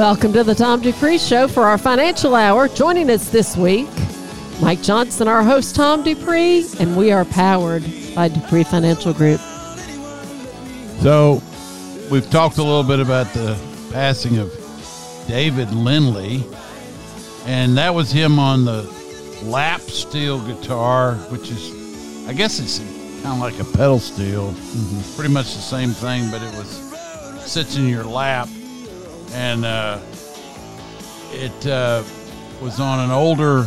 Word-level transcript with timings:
Welcome 0.00 0.32
to 0.32 0.42
the 0.42 0.54
Tom 0.54 0.80
Dupree 0.80 1.18
Show 1.18 1.46
for 1.46 1.64
our 1.64 1.76
financial 1.76 2.34
hour. 2.34 2.68
Joining 2.68 3.10
us 3.10 3.28
this 3.28 3.54
week, 3.54 3.90
Mike 4.62 4.80
Johnson, 4.80 5.28
our 5.28 5.42
host, 5.42 5.76
Tom 5.76 6.02
Dupree, 6.02 6.64
and 6.80 6.96
we 6.96 7.12
are 7.12 7.26
powered 7.26 7.84
by 8.14 8.28
Dupree 8.28 8.64
Financial 8.64 9.12
Group. 9.12 9.40
So, 11.00 11.42
we've 12.10 12.28
talked 12.30 12.56
a 12.56 12.62
little 12.62 12.82
bit 12.82 12.98
about 12.98 13.26
the 13.34 13.60
passing 13.92 14.38
of 14.38 14.50
David 15.28 15.70
Lindley, 15.70 16.46
and 17.44 17.76
that 17.76 17.94
was 17.94 18.10
him 18.10 18.38
on 18.38 18.64
the 18.64 18.84
lap 19.42 19.82
steel 19.82 20.40
guitar, 20.46 21.16
which 21.28 21.50
is, 21.50 22.26
I 22.26 22.32
guess 22.32 22.58
it's 22.58 22.78
kind 23.22 23.34
of 23.34 23.38
like 23.40 23.60
a 23.60 23.76
pedal 23.76 23.98
steel, 23.98 24.52
mm-hmm. 24.52 25.14
pretty 25.14 25.34
much 25.34 25.52
the 25.54 25.60
same 25.60 25.90
thing, 25.90 26.30
but 26.30 26.40
it 26.40 26.54
was 26.54 26.86
sits 27.44 27.76
in 27.76 27.86
your 27.86 28.04
lap, 28.04 28.48
and 29.32 29.64
uh, 29.64 29.98
it 31.32 31.66
uh, 31.66 32.02
was 32.60 32.80
on 32.80 33.00
an 33.00 33.10
older 33.10 33.66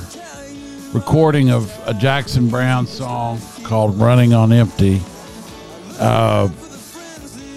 recording 0.94 1.52
of 1.52 1.72
a 1.88 1.94
Jackson 1.94 2.50
Browne 2.50 2.88
song 2.88 3.40
called 3.64 3.98
"Running 3.98 4.34
on 4.34 4.52
Empty." 4.52 5.02
Uh, 6.00 6.50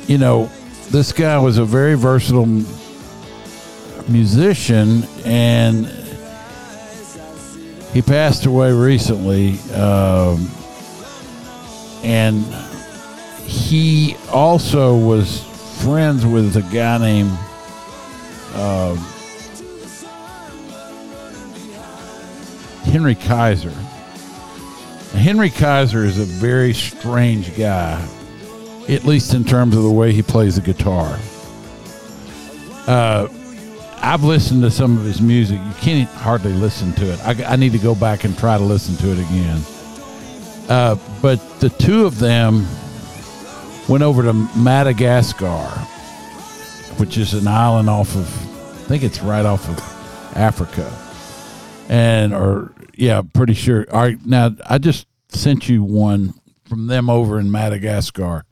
you 0.06 0.18
know, 0.18 0.50
this 0.90 1.12
guy 1.12 1.38
was 1.38 1.58
a 1.58 1.64
very 1.64 1.94
versatile 1.94 2.46
musician, 4.08 5.02
and 5.24 5.86
he 7.92 8.02
passed 8.02 8.46
away 8.46 8.72
recently. 8.72 9.58
Um, 9.72 10.48
and 12.04 12.44
he 13.46 14.16
also 14.30 14.96
was 14.96 15.42
friends 15.82 16.24
with 16.24 16.56
a 16.56 16.62
guy 16.62 16.98
named 16.98 17.36
uh, 18.56 18.94
Henry 22.84 23.14
Kaiser. 23.14 23.72
Henry 25.12 25.50
Kaiser 25.50 26.04
is 26.04 26.18
a 26.18 26.24
very 26.24 26.72
strange 26.72 27.56
guy, 27.56 28.06
at 28.88 29.04
least 29.04 29.34
in 29.34 29.44
terms 29.44 29.76
of 29.76 29.82
the 29.82 29.90
way 29.90 30.12
he 30.12 30.22
plays 30.22 30.56
the 30.56 30.60
guitar. 30.60 31.18
Uh, 32.86 33.28
I've 33.98 34.22
listened 34.22 34.62
to 34.62 34.70
some 34.70 34.96
of 34.96 35.04
his 35.04 35.20
music. 35.20 35.58
You 35.58 35.74
can't 35.80 36.08
hardly 36.08 36.52
listen 36.52 36.92
to 36.94 37.12
it. 37.12 37.20
I, 37.26 37.52
I 37.52 37.56
need 37.56 37.72
to 37.72 37.78
go 37.78 37.94
back 37.94 38.24
and 38.24 38.38
try 38.38 38.56
to 38.56 38.64
listen 38.64 38.96
to 38.96 39.10
it 39.10 39.18
again. 39.18 39.60
Uh, 40.68 40.96
but 41.20 41.40
the 41.60 41.70
two 41.70 42.06
of 42.06 42.18
them 42.18 42.66
went 43.88 44.02
over 44.02 44.22
to 44.22 44.32
Madagascar, 44.56 45.66
which 46.98 47.18
is 47.18 47.34
an 47.34 47.48
island 47.48 47.88
off 47.88 48.14
of, 48.16 48.45
think 48.86 49.02
it's 49.02 49.20
right 49.20 49.44
off 49.44 49.68
of 49.68 50.36
Africa. 50.36 50.90
And, 51.88 52.32
or, 52.32 52.72
yeah, 52.94 53.22
pretty 53.22 53.54
sure. 53.54 53.86
All 53.92 54.02
right, 54.02 54.24
now 54.24 54.54
I 54.68 54.78
just 54.78 55.06
sent 55.28 55.68
you 55.68 55.82
one 55.82 56.34
from 56.68 56.86
them 56.86 57.10
over 57.10 57.38
in 57.38 57.50
Madagascar. 57.50 58.44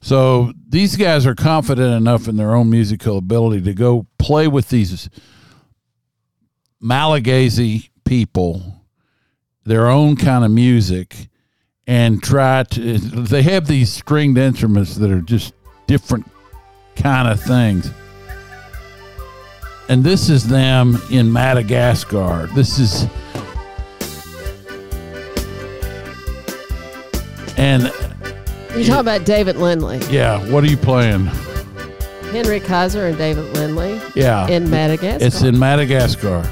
So 0.00 0.52
these 0.68 0.96
guys 0.96 1.26
are 1.26 1.34
confident 1.34 1.94
enough 1.94 2.26
in 2.26 2.36
their 2.36 2.54
own 2.54 2.70
musical 2.70 3.18
ability 3.18 3.62
to 3.62 3.74
go 3.74 4.06
play 4.18 4.48
with 4.48 4.68
these 4.68 5.08
Malagasy 6.80 7.90
people, 8.04 8.82
their 9.64 9.88
own 9.88 10.16
kind 10.16 10.44
of 10.44 10.50
music, 10.50 11.28
and 11.86 12.22
try 12.22 12.64
to 12.64 12.98
they 12.98 13.42
have 13.42 13.66
these 13.66 13.92
stringed 13.92 14.38
instruments 14.38 14.96
that 14.96 15.10
are 15.10 15.20
just 15.20 15.54
different 15.86 16.28
kind 16.96 17.28
of 17.28 17.40
things 17.40 17.90
and 19.88 20.04
this 20.04 20.28
is 20.28 20.46
them 20.46 20.98
in 21.10 21.32
madagascar. 21.32 22.48
This 22.54 22.78
is 22.78 23.06
and 27.56 27.84
you 28.76 28.84
talking 28.84 29.00
about 29.00 29.24
david 29.24 29.56
lindley. 29.56 29.98
Yeah 30.10 30.44
what 30.50 30.64
are 30.64 30.68
you 30.68 30.76
playing? 30.76 31.26
Henry 32.32 32.60
kaiser 32.60 33.06
and 33.06 33.18
david 33.18 33.44
lindley 33.54 34.00
yeah. 34.14 34.48
in 34.48 34.70
madagascar. 34.70 35.24
It's 35.24 35.42
in 35.42 35.58
madagascar. 35.58 36.50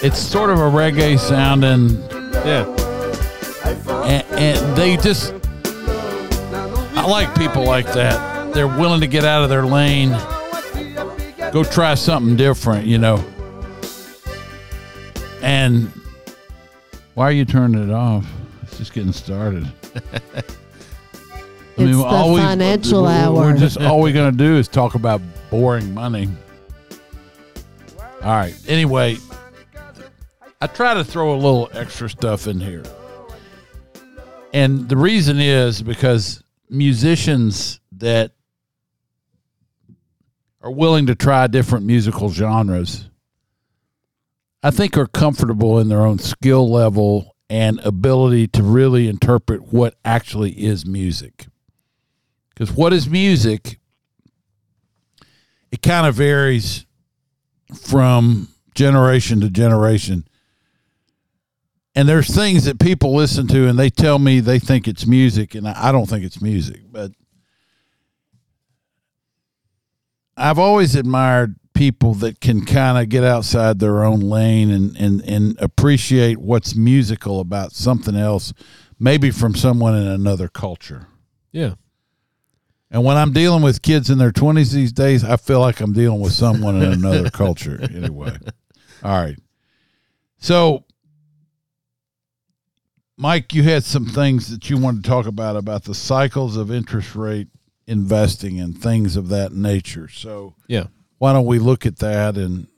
It's 0.00 0.20
sort 0.20 0.50
of 0.50 0.60
a 0.60 0.70
reggae 0.70 1.18
sounding. 1.18 2.00
Yeah. 2.46 2.66
And, 4.04 4.24
and, 4.32 4.76
they 4.76 4.96
just, 4.96 5.34
like 7.08 7.34
people 7.36 7.64
like 7.64 7.86
that. 7.94 8.52
They're 8.54 8.68
willing 8.68 9.00
to 9.00 9.06
get 9.06 9.24
out 9.24 9.42
of 9.42 9.50
their 9.50 9.64
lane, 9.64 10.10
go 11.52 11.64
try 11.64 11.94
something 11.94 12.36
different, 12.36 12.86
you 12.86 12.98
know. 12.98 13.24
And 15.42 15.90
why 17.14 17.24
are 17.24 17.32
you 17.32 17.44
turning 17.44 17.88
it 17.88 17.92
off? 17.92 18.26
It's 18.62 18.78
just 18.78 18.92
getting 18.92 19.12
started. 19.12 19.66
I 19.94 20.00
mean, 21.78 21.88
it's 21.88 21.98
the 21.98 22.04
all 22.04 22.36
financial 22.36 23.02
we, 23.02 23.08
hour. 23.08 23.34
We're 23.34 23.56
just 23.56 23.78
all 23.78 24.00
we're 24.00 24.12
to 24.12 24.30
do 24.30 24.56
is 24.56 24.68
talk 24.68 24.94
about 24.94 25.20
boring 25.50 25.94
money. 25.94 26.28
All 28.22 28.34
right. 28.34 28.54
Anyway, 28.66 29.16
I 30.60 30.66
try 30.66 30.94
to 30.94 31.04
throw 31.04 31.34
a 31.34 31.36
little 31.36 31.70
extra 31.72 32.10
stuff 32.10 32.48
in 32.48 32.60
here. 32.60 32.82
And 34.52 34.88
the 34.88 34.96
reason 34.96 35.38
is 35.38 35.82
because 35.82 36.42
musicians 36.70 37.80
that 37.92 38.32
are 40.60 40.70
willing 40.70 41.06
to 41.06 41.14
try 41.14 41.46
different 41.46 41.86
musical 41.86 42.30
genres, 42.30 43.08
I 44.62 44.70
think 44.70 44.96
are 44.96 45.06
comfortable 45.06 45.78
in 45.78 45.88
their 45.88 46.02
own 46.02 46.18
skill 46.18 46.70
level 46.70 47.36
and 47.48 47.80
ability 47.80 48.48
to 48.48 48.62
really 48.62 49.08
interpret 49.08 49.72
what 49.72 49.94
actually 50.04 50.52
is 50.52 50.84
music. 50.84 51.46
Because 52.50 52.72
what 52.72 52.92
is 52.92 53.08
music? 53.08 53.78
It 55.70 55.80
kind 55.80 56.06
of 56.06 56.14
varies 56.14 56.86
from 57.74 58.48
generation 58.74 59.40
to 59.40 59.50
generation 59.50 60.27
and 61.98 62.08
there's 62.08 62.32
things 62.32 62.64
that 62.66 62.78
people 62.78 63.12
listen 63.12 63.48
to 63.48 63.66
and 63.66 63.76
they 63.76 63.90
tell 63.90 64.20
me 64.20 64.38
they 64.38 64.60
think 64.60 64.86
it's 64.86 65.04
music 65.04 65.56
and 65.56 65.66
I 65.66 65.90
don't 65.90 66.06
think 66.06 66.24
it's 66.24 66.40
music 66.40 66.82
but 66.92 67.10
I've 70.36 70.60
always 70.60 70.94
admired 70.94 71.56
people 71.74 72.14
that 72.14 72.40
can 72.40 72.64
kind 72.64 72.98
of 72.98 73.08
get 73.08 73.24
outside 73.24 73.80
their 73.80 74.04
own 74.04 74.20
lane 74.20 74.70
and, 74.70 74.96
and, 74.96 75.20
and 75.22 75.58
appreciate 75.60 76.38
what's 76.38 76.76
musical 76.76 77.40
about 77.40 77.72
something 77.72 78.14
else, 78.14 78.52
maybe 79.00 79.32
from 79.32 79.56
someone 79.56 79.96
in 79.96 80.06
another 80.06 80.46
culture. 80.46 81.08
Yeah. 81.50 81.74
And 82.92 83.04
when 83.04 83.16
I'm 83.16 83.32
dealing 83.32 83.62
with 83.62 83.82
kids 83.82 84.08
in 84.10 84.18
their 84.18 84.30
20s 84.30 84.72
these 84.72 84.92
days, 84.92 85.24
I 85.24 85.36
feel 85.36 85.58
like 85.58 85.80
I'm 85.80 85.92
dealing 85.92 86.20
with 86.20 86.32
someone 86.32 86.80
in 86.80 86.92
another 86.92 87.30
culture 87.32 87.80
anyway. 87.82 88.36
All 89.02 89.20
right. 89.20 89.38
So 90.38 90.84
Mike, 93.20 93.52
you 93.52 93.64
had 93.64 93.82
some 93.82 94.06
things 94.06 94.48
that 94.48 94.70
you 94.70 94.78
wanted 94.78 95.02
to 95.02 95.10
talk 95.10 95.26
about 95.26 95.56
about 95.56 95.82
the 95.82 95.94
cycles 95.94 96.56
of 96.56 96.70
interest 96.70 97.16
rate 97.16 97.48
investing 97.88 98.60
and 98.60 98.80
things 98.80 99.16
of 99.16 99.28
that 99.28 99.52
nature. 99.52 100.08
So, 100.08 100.54
yeah, 100.68 100.84
why 101.18 101.32
don't 101.32 101.44
we 101.44 101.58
look 101.58 101.84
at 101.84 101.96
that 101.98 102.36
and 102.36 102.68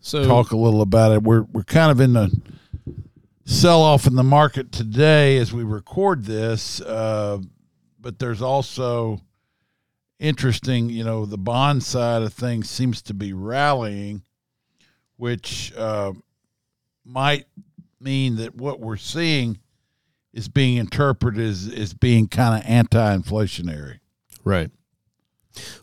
so 0.00 0.24
talk 0.24 0.52
a 0.52 0.56
little 0.56 0.82
about 0.82 1.10
it? 1.12 1.24
We're 1.24 1.42
we're 1.42 1.64
kind 1.64 1.90
of 1.90 2.00
in 2.00 2.12
the 2.12 2.40
sell 3.44 3.82
off 3.82 4.06
in 4.06 4.14
the 4.14 4.22
market 4.22 4.70
today 4.70 5.36
as 5.38 5.52
we 5.52 5.64
record 5.64 6.26
this, 6.26 6.80
uh, 6.80 7.38
but 7.98 8.20
there's 8.20 8.40
also 8.40 9.20
interesting. 10.20 10.90
You 10.90 11.02
know, 11.02 11.26
the 11.26 11.38
bond 11.38 11.82
side 11.82 12.22
of 12.22 12.32
things 12.32 12.70
seems 12.70 13.02
to 13.02 13.14
be 13.14 13.32
rallying, 13.32 14.22
which 15.16 15.72
uh, 15.76 16.12
might 17.04 17.46
mean 18.00 18.36
that 18.36 18.54
what 18.54 18.78
we're 18.78 18.96
seeing 18.96 19.58
is 20.32 20.48
being 20.48 20.76
interpreted 20.76 21.40
as, 21.40 21.68
as 21.68 21.94
being 21.94 22.28
kind 22.28 22.62
of 22.62 22.68
anti-inflationary. 22.68 23.98
Right. 24.44 24.70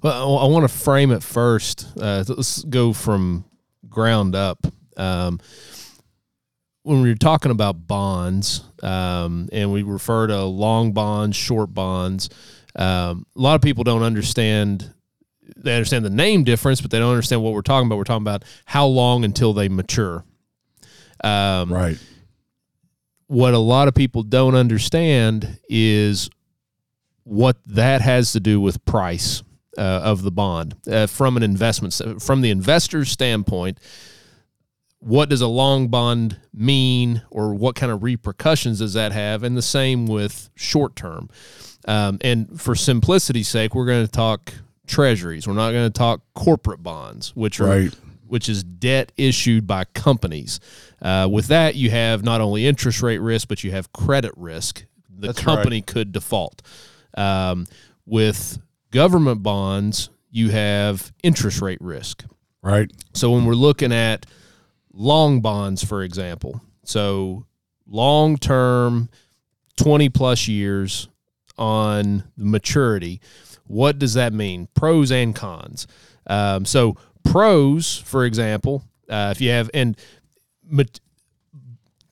Well, 0.01 0.37
I 0.37 0.47
want 0.47 0.69
to 0.69 0.73
frame 0.73 1.11
it 1.11 1.23
first. 1.23 1.87
Uh, 1.99 2.23
let's 2.27 2.63
go 2.63 2.93
from 2.93 3.45
ground 3.89 4.35
up. 4.35 4.65
Um, 4.95 5.39
when 6.83 7.01
we're 7.01 7.15
talking 7.15 7.51
about 7.51 7.87
bonds, 7.87 8.63
um, 8.83 9.49
and 9.51 9.73
we 9.73 9.83
refer 9.83 10.27
to 10.27 10.43
long 10.43 10.93
bonds, 10.93 11.35
short 11.35 11.73
bonds, 11.73 12.29
um, 12.75 13.25
a 13.35 13.41
lot 13.41 13.55
of 13.55 13.61
people 13.61 13.83
don't 13.83 14.03
understand. 14.03 14.93
They 15.57 15.75
understand 15.75 16.05
the 16.05 16.09
name 16.09 16.43
difference, 16.43 16.81
but 16.81 16.91
they 16.91 16.99
don't 16.99 17.11
understand 17.11 17.41
what 17.41 17.53
we're 17.53 17.61
talking 17.61 17.87
about. 17.87 17.97
We're 17.97 18.03
talking 18.03 18.23
about 18.23 18.45
how 18.65 18.85
long 18.85 19.25
until 19.25 19.53
they 19.53 19.67
mature. 19.67 20.23
Um, 21.23 21.73
right 21.73 21.97
what 23.27 23.53
a 23.53 23.59
lot 23.59 23.87
of 23.87 23.93
people 23.95 24.23
don't 24.23 24.55
understand 24.55 25.59
is 25.69 26.29
what 27.23 27.57
that 27.65 28.01
has 28.01 28.31
to 28.33 28.39
do 28.39 28.61
with 28.61 28.83
price 28.85 29.41
uh, 29.77 29.81
of 29.81 30.21
the 30.21 30.31
bond 30.31 30.75
uh, 30.87 31.07
from 31.07 31.35
an 31.37 31.43
investment 31.43 31.99
from 32.21 32.41
the 32.41 32.49
investor's 32.51 33.09
standpoint. 33.09 33.79
What 34.99 35.29
does 35.29 35.41
a 35.41 35.47
long 35.47 35.89
bond 35.89 36.39
mean, 36.53 37.21
or 37.29 37.53
what 37.53 37.75
kind 37.75 37.91
of 37.91 38.01
repercussions 38.01 38.79
does 38.79 38.93
that 38.93 39.11
have? 39.11 39.43
And 39.43 39.55
the 39.55 39.61
same 39.61 40.07
with 40.07 40.49
short 40.55 40.95
term. 40.95 41.29
Um, 41.87 42.17
and 42.21 42.59
for 42.59 42.73
simplicity's 42.73 43.47
sake, 43.47 43.75
we're 43.75 43.85
going 43.85 44.05
to 44.05 44.11
talk 44.11 44.53
treasuries. 44.87 45.47
We're 45.47 45.53
not 45.53 45.71
going 45.71 45.85
to 45.91 45.95
talk 45.95 46.21
corporate 46.33 46.81
bonds, 46.81 47.35
which 47.35 47.59
are 47.59 47.67
Right. 47.67 47.93
which 48.27 48.49
is 48.49 48.63
debt 48.63 49.11
issued 49.17 49.67
by 49.67 49.83
companies. 49.85 50.59
Uh, 51.05 51.27
with 51.27 51.47
that, 51.49 51.75
you 51.75 51.91
have 51.91 52.23
not 52.23 52.41
only 52.41 52.65
interest 52.65 53.03
rate 53.03 53.19
risk, 53.19 53.47
but 53.47 53.63
you 53.63 53.69
have 53.69 53.93
credit 53.93 54.31
risk. 54.35 54.85
The 55.07 55.27
That's 55.27 55.39
company 55.39 55.83
could 55.83 56.11
default. 56.11 56.63
Um, 57.15 57.67
with 58.07 58.57
government 58.89 59.43
bonds, 59.43 60.09
you 60.31 60.49
have 60.49 61.13
interest 61.21 61.61
rate 61.61 61.77
risk. 61.79 62.25
Right. 62.63 62.91
So 63.13 63.29
when 63.31 63.45
we're 63.45 63.53
looking 63.53 63.93
at 63.93 64.25
long 64.93 65.41
bonds, 65.41 65.83
for 65.83 66.01
example, 66.01 66.59
so 66.83 67.45
long 67.85 68.37
term, 68.37 69.09
20 69.77 70.09
plus 70.09 70.47
years 70.47 71.07
on 71.55 72.23
maturity, 72.35 73.21
what 73.67 73.99
does 73.99 74.15
that 74.15 74.33
mean? 74.33 74.69
Pros 74.73 75.11
and 75.11 75.35
cons. 75.35 75.85
Um, 76.25 76.65
so 76.65 76.97
pros, 77.23 77.95
for 77.99 78.25
example, 78.25 78.83
uh, 79.09 79.29
if 79.35 79.41
you 79.41 79.51
have 79.51 79.69
and 79.73 79.95
mat- 80.67 80.99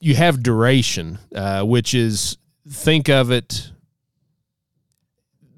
you 0.00 0.14
have 0.14 0.42
duration, 0.42 1.18
uh, 1.34 1.62
which 1.62 1.94
is 1.94 2.36
think 2.68 3.08
of 3.08 3.30
it 3.30 3.70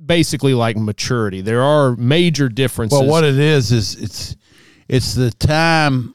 basically 0.05 0.55
like 0.55 0.77
maturity. 0.77 1.41
There 1.41 1.63
are 1.63 1.97
major 1.97 2.49
differences. 2.49 3.01
Well, 3.01 3.09
what 3.09 3.25
it 3.25 3.39
is 3.39 3.73
is 3.73 3.95
it's 3.97 4.37
it's 4.89 5.15
the 5.15 5.31
time 5.33 6.15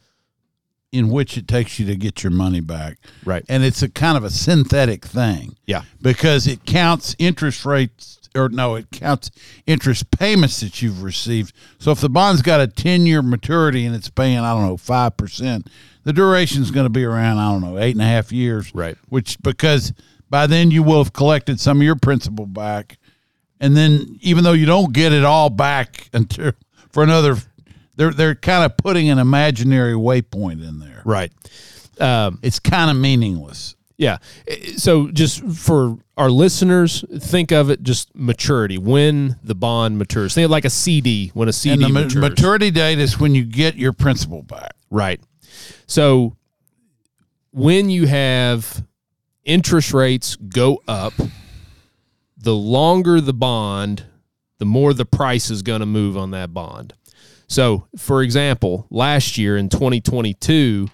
in 0.92 1.10
which 1.10 1.38
it 1.38 1.48
takes 1.48 1.80
you 1.80 1.86
to 1.86 1.96
get 1.96 2.24
your 2.24 2.32
money 2.32 2.60
back. 2.60 2.98
Right. 3.24 3.46
And 3.48 3.64
it's 3.64 3.82
a 3.82 3.90
kind 3.90 4.18
of 4.18 4.24
a 4.24 4.30
synthetic 4.30 5.06
thing. 5.06 5.56
Yeah. 5.66 5.84
Because 6.02 6.48
it 6.48 6.66
counts 6.66 7.16
interest 7.18 7.66
rates 7.66 8.20
or 8.36 8.50
no, 8.50 8.76
it 8.76 8.92
counts 8.92 9.32
interest 9.66 10.12
payments 10.12 10.60
that 10.62 10.82
you've 10.82 11.02
received. 11.02 11.56
So 11.80 11.92
if 11.92 12.00
the 12.00 12.10
bond's 12.10 12.42
got 12.42 12.62
a 12.62 12.68
10 12.68 13.06
year 13.06 13.22
maturity 13.22 13.86
and 13.86 13.96
it's 13.96 14.10
paying, 14.10 14.40
I 14.40 14.54
don't 14.54 14.66
know, 14.66 14.78
5%, 14.78 15.68
the 16.04 16.14
duration 16.14 16.62
is 16.62 16.72
going 16.72 16.86
to 16.86 16.90
be 16.90 17.04
around, 17.04 17.38
I 17.38 17.52
don't 17.52 17.62
know, 17.62 17.78
eight 17.80 17.92
and 17.96 18.02
a 18.02 18.06
half 18.06 18.32
years. 18.32 18.74
Right. 18.74 18.98
Which, 19.10 19.42
because 19.42 19.94
by 20.30 20.48
then 20.48 20.72
you 20.72 20.84
will 20.84 21.04
have 21.04 21.14
collected 21.14 21.60
some 21.60 21.78
of 21.78 21.84
your 21.84 21.96
principal 21.96 22.46
back. 22.46 22.98
And 23.60 23.78
then 23.78 24.18
even 24.22 24.44
though 24.44 24.54
you 24.54 24.66
don't 24.66 24.92
get 24.94 25.14
it 25.14 25.24
all 25.24 25.50
back 25.50 26.10
until 26.14 26.54
for 26.90 27.04
another, 27.04 27.36
they're, 27.96 28.12
they're 28.12 28.36
kind 28.36 28.64
of 28.66 28.76
putting 28.78 29.10
an 29.10 29.20
imaginary 29.20 29.94
waypoint 29.94 30.68
in 30.68 30.80
there. 30.80 31.02
Right. 31.06 31.32
Um, 32.00 32.40
It's 32.42 32.60
kind 32.60 32.90
of 32.90 32.98
meaningless. 32.98 33.76
Yeah. 33.98 34.18
So 34.78 35.12
just 35.12 35.44
for 35.48 35.96
our 36.18 36.32
listeners, 36.32 37.06
think 37.20 37.52
of 37.52 37.70
it 37.70 37.84
just 37.84 38.10
maturity 38.16 38.80
when 38.80 39.36
the 39.44 39.54
bond 39.54 40.00
matures. 40.00 40.34
Think 40.34 40.46
of 40.46 40.52
like 40.52 40.66
a 40.66 40.72
CD 40.72 41.30
when 41.36 41.48
a 41.48 41.54
CD 41.54 41.74
And 41.74 41.84
the 41.84 41.90
matures. 41.90 42.16
maturity 42.16 42.72
date 42.72 42.98
is 42.98 43.20
when 43.20 43.36
you 43.36 43.44
get 43.46 43.76
your 43.76 43.94
principal 43.94 44.42
back. 44.42 44.72
right. 44.90 45.20
So 45.88 46.36
when 47.52 47.90
you 47.90 48.08
have 48.08 48.86
interest 49.44 49.94
rates 49.94 50.36
go 50.36 50.82
up, 50.88 51.14
the 52.38 52.56
longer 52.56 53.22
the 53.22 53.34
bond, 53.34 54.06
the 54.58 54.66
more 54.66 54.94
the 54.94 55.06
price 55.06 55.50
is 55.50 55.62
going 55.62 55.82
to 55.82 55.86
move 55.86 56.18
on 56.18 56.32
that 56.32 56.54
bond. 56.54 56.94
So, 57.48 57.88
for 57.98 58.24
example, 58.24 58.88
last 58.90 59.38
year 59.38 59.58
in 59.58 59.68
2022, 59.68 60.88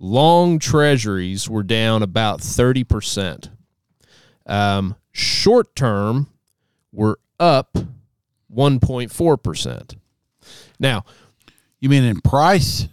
long 0.00 0.58
treasuries 0.58 1.48
were 1.48 1.62
down 1.62 2.02
about 2.02 2.40
30%. 2.40 3.48
Um, 4.46 4.96
short 5.12 5.76
term 5.76 6.28
were 6.92 7.20
up 7.38 7.78
1.4%. 8.52 9.96
Now, 10.80 11.04
You 11.78 11.88
mean 11.88 12.04
in 12.04 12.20
price? 12.20 12.88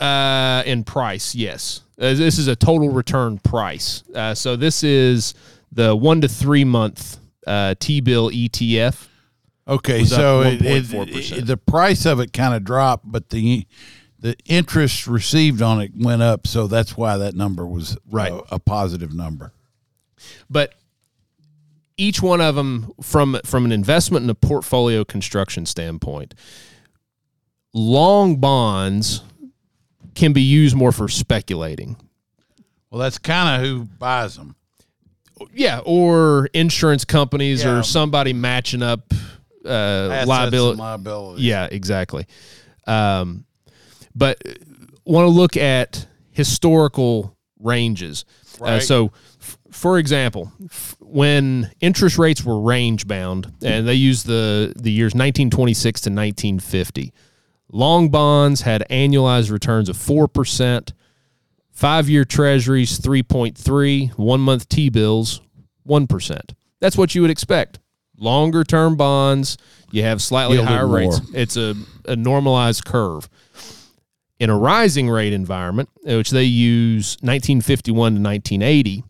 Uh, 0.00 0.62
in 0.66 0.84
price, 0.84 1.34
yes. 1.34 1.82
Uh, 1.98 2.14
this 2.14 2.38
is 2.38 2.48
a 2.48 2.56
total 2.56 2.88
return 2.90 3.38
price. 3.38 4.02
Uh, 4.14 4.34
so 4.34 4.56
this 4.56 4.82
is 4.82 5.34
the 5.72 5.94
one 5.94 6.20
to 6.22 6.28
three 6.28 6.64
month 6.64 7.18
uh, 7.46 7.74
T 7.78 8.00
bill 8.00 8.30
ETF. 8.30 9.06
Okay, 9.68 10.00
Was 10.00 10.10
so 10.10 10.42
it, 10.42 10.62
it, 10.62 10.84
1.4%. 10.86 11.38
it- 11.38 11.46
the 11.46 11.56
price 11.56 12.06
of 12.06 12.18
it 12.20 12.32
kind 12.32 12.54
of 12.54 12.64
dropped, 12.64 13.10
but 13.10 13.30
the 13.30 13.66
the 14.18 14.36
interest 14.46 15.06
received 15.06 15.62
on 15.62 15.80
it 15.80 15.92
went 15.96 16.20
up, 16.20 16.46
so 16.46 16.66
that's 16.66 16.94
why 16.96 17.16
that 17.16 17.34
number 17.34 17.66
was 17.66 17.96
Right. 18.10 18.30
a, 18.32 18.56
a 18.56 18.58
positive 18.58 19.14
number. 19.14 19.52
but 20.50 20.74
each 21.96 22.20
one 22.22 22.40
of 22.40 22.54
them 22.54 22.92
from 23.02 23.38
from 23.44 23.64
an 23.66 23.72
investment 23.72 24.22
and 24.22 24.30
a 24.30 24.34
portfolio 24.34 25.04
construction 25.04 25.66
standpoint 25.66 26.34
long 27.72 28.36
bonds 28.36 29.22
can 30.20 30.32
be 30.32 30.42
used 30.42 30.76
more 30.76 30.92
for 30.92 31.08
speculating 31.08 31.96
Well, 32.90 33.00
that's 33.00 33.18
kind 33.18 33.60
of 33.62 33.68
who 33.68 33.84
buys 33.98 34.36
them. 34.36 34.54
yeah 35.54 35.80
or 35.84 36.48
insurance 36.54 37.04
companies 37.04 37.64
Yeah. 37.64 37.78
or 37.78 37.82
somebody 37.82 38.32
matching 38.32 38.82
up 38.82 39.12
uh, 39.64 40.24
liability 40.26 40.78
liabilities. 40.78 41.44
Yeah, 41.44 41.68
exactly. 41.70 42.26
Um, 42.86 43.44
but 44.14 44.40
want 45.04 45.26
to 45.26 45.30
look 45.30 45.56
at 45.56 46.06
historical 46.30 47.36
ranges. 47.58 48.24
Uh, 48.60 48.80
so, 48.80 49.12
f- 49.40 49.58
for 49.70 49.98
example, 49.98 50.50
f- 50.64 50.96
when 51.00 51.70
interest 51.80 52.16
rates 52.18 52.42
were 52.42 52.58
range 52.58 53.06
bound, 53.06 53.52
and 53.62 53.86
they 53.86 53.94
used 53.94 54.24
the 54.26 54.72
the 54.76 54.90
years 54.90 55.10
1926 55.14 56.00
to 56.02 56.10
1950, 56.10 57.12
long 57.72 58.08
bonds 58.08 58.62
had 58.62 58.84
annualized 58.90 59.50
returns 59.50 59.88
of 59.88 59.96
four 59.96 60.28
percent. 60.28 60.92
Five 61.72 62.10
year 62.10 62.26
treasuries, 62.26 62.98
3.3, 62.98 64.10
one 64.18 64.40
month 64.42 64.68
T 64.68 64.90
bills, 64.90 65.40
1%. 65.88 66.40
That's 66.78 66.96
what 66.96 67.14
you 67.14 67.22
would 67.22 67.30
expect. 67.30 67.78
Longer 68.18 68.64
term 68.64 68.96
bonds, 68.96 69.56
you 69.90 70.02
have 70.02 70.20
slightly 70.20 70.56
Yielded 70.56 70.74
higher 70.74 70.86
rates. 70.86 71.20
It's 71.32 71.56
a, 71.56 71.74
a 72.06 72.16
normalized 72.16 72.84
curve. 72.84 73.30
In 74.38 74.50
a 74.50 74.58
rising 74.58 75.08
rate 75.08 75.32
environment, 75.32 75.88
which 76.02 76.30
they 76.30 76.44
use 76.44 77.16
1951 77.20 77.94
to 77.94 78.20
1980, 78.20 79.04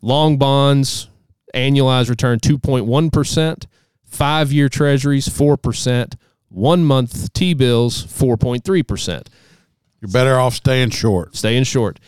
long 0.00 0.36
bonds, 0.38 1.08
annualized 1.54 2.08
return 2.08 2.38
2.1%, 2.38 3.64
five 4.04 4.52
year 4.52 4.68
treasuries, 4.68 5.28
4%, 5.28 6.14
one 6.48 6.84
month 6.84 7.32
T 7.32 7.54
bills, 7.54 8.04
4.3%. 8.06 9.26
You're 10.00 10.10
better 10.10 10.38
off 10.38 10.54
staying 10.54 10.90
short, 10.90 11.34
Staying 11.36 11.64
short. 11.64 11.98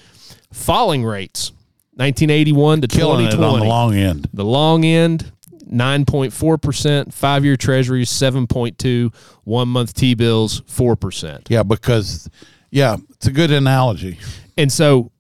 Falling 0.53 1.05
rates, 1.05 1.51
1981 1.95 2.83
to 2.83 2.89
killing 2.89 3.27
it 3.27 3.31
2020. 3.33 3.55
on 3.55 3.61
the 3.61 3.67
long 3.67 3.95
end. 3.95 4.29
The 4.33 4.45
long 4.45 4.85
end, 4.85 5.33
9.4%, 5.71 7.13
five 7.13 7.45
year 7.45 7.57
treasuries, 7.57 8.11
7.2, 8.11 9.15
one 9.45 9.69
month 9.69 9.95
T 9.95 10.15
bills, 10.15 10.61
4%. 10.63 11.47
Yeah, 11.49 11.63
because 11.63 12.29
yeah, 12.71 12.97
it's 13.11 13.27
a 13.27 13.33
good 13.33 13.51
analogy. 13.51 14.19
And 14.57 14.71
so 14.71 15.11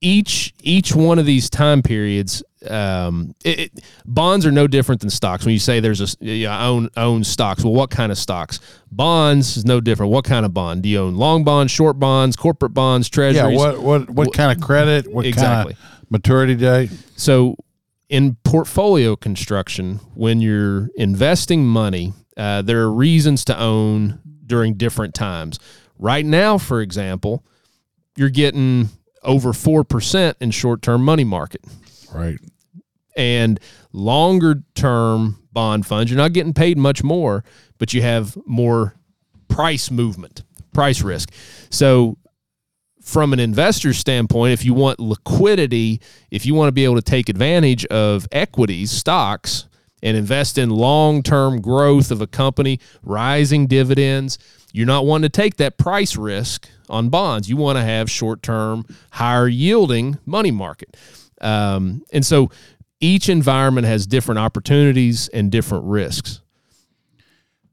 each 0.00 0.54
each 0.62 0.94
one 0.94 1.18
of 1.18 1.26
these 1.26 1.50
time 1.50 1.82
periods, 1.82 2.42
um, 2.66 3.34
it, 3.44 3.60
it, 3.60 3.84
bonds 4.04 4.44
are 4.46 4.50
no 4.52 4.66
different 4.66 5.00
than 5.00 5.10
stocks. 5.10 5.44
When 5.44 5.52
you 5.52 5.58
say 5.58 5.80
there's 5.80 6.00
a 6.00 6.24
yeah, 6.24 6.56
I 6.56 6.66
own 6.66 6.88
own 6.96 7.24
stocks, 7.24 7.62
well, 7.62 7.74
what 7.74 7.90
kind 7.90 8.10
of 8.10 8.18
stocks? 8.18 8.60
Bonds 8.90 9.56
is 9.56 9.64
no 9.64 9.80
different. 9.80 10.12
What 10.12 10.24
kind 10.24 10.44
of 10.44 10.52
bond? 10.52 10.82
Do 10.82 10.88
you 10.88 11.00
own 11.00 11.14
long 11.16 11.44
bonds, 11.44 11.72
short 11.72 11.98
bonds, 11.98 12.36
corporate 12.36 12.74
bonds, 12.74 13.08
treasuries? 13.08 13.52
Yeah, 13.52 13.56
what 13.56 13.80
what 13.80 14.10
what 14.10 14.32
kind 14.32 14.56
of 14.56 14.64
credit? 14.64 15.12
What 15.12 15.26
Exactly. 15.26 15.74
kind 15.74 15.84
of 16.02 16.10
maturity 16.10 16.54
date? 16.54 16.90
So, 17.16 17.56
in 18.08 18.36
portfolio 18.44 19.14
construction, 19.16 20.00
when 20.14 20.40
you're 20.40 20.90
investing 20.96 21.66
money, 21.66 22.12
uh, 22.36 22.62
there 22.62 22.80
are 22.80 22.92
reasons 22.92 23.44
to 23.46 23.58
own 23.58 24.20
during 24.46 24.74
different 24.74 25.14
times. 25.14 25.58
Right 25.98 26.24
now, 26.24 26.58
for 26.58 26.80
example, 26.80 27.44
you're 28.16 28.30
getting 28.30 28.88
over 29.22 29.52
4% 29.52 30.34
in 30.40 30.50
short 30.52 30.80
term 30.80 31.04
money 31.04 31.24
market 31.24 31.62
Right. 32.12 32.38
and 33.16 33.60
longer 33.92 34.62
term 34.74 35.42
bond 35.52 35.86
funds, 35.86 36.10
you're 36.10 36.18
not 36.18 36.32
getting 36.32 36.54
paid 36.54 36.78
much 36.78 37.02
more, 37.02 37.44
but 37.78 37.92
you 37.92 38.02
have 38.02 38.36
more 38.46 38.94
price 39.48 39.90
movement, 39.90 40.42
price 40.72 41.02
risk. 41.02 41.32
So, 41.70 42.16
from 43.02 43.32
an 43.32 43.40
investor 43.40 43.94
standpoint, 43.94 44.52
if 44.52 44.64
you 44.64 44.74
want 44.74 45.00
liquidity, 45.00 46.00
if 46.30 46.44
you 46.44 46.54
want 46.54 46.68
to 46.68 46.72
be 46.72 46.84
able 46.84 46.96
to 46.96 47.02
take 47.02 47.28
advantage 47.28 47.86
of 47.86 48.28
equities, 48.32 48.90
stocks, 48.90 49.66
and 50.02 50.16
invest 50.16 50.58
in 50.58 50.70
long 50.70 51.22
term 51.22 51.60
growth 51.60 52.10
of 52.10 52.20
a 52.20 52.26
company, 52.26 52.80
rising 53.02 53.66
dividends. 53.66 54.38
You're 54.72 54.86
not 54.86 55.06
wanting 55.06 55.22
to 55.22 55.28
take 55.30 55.56
that 55.56 55.78
price 55.78 56.16
risk 56.16 56.68
on 56.88 57.08
bonds. 57.08 57.48
You 57.48 57.56
want 57.56 57.78
to 57.78 57.82
have 57.82 58.10
short 58.10 58.42
term, 58.42 58.84
higher 59.12 59.48
yielding 59.48 60.18
money 60.26 60.50
market. 60.50 60.96
Um, 61.40 62.02
and 62.12 62.24
so 62.26 62.50
each 63.00 63.28
environment 63.28 63.86
has 63.86 64.06
different 64.06 64.38
opportunities 64.40 65.28
and 65.28 65.50
different 65.52 65.84
risks. 65.84 66.40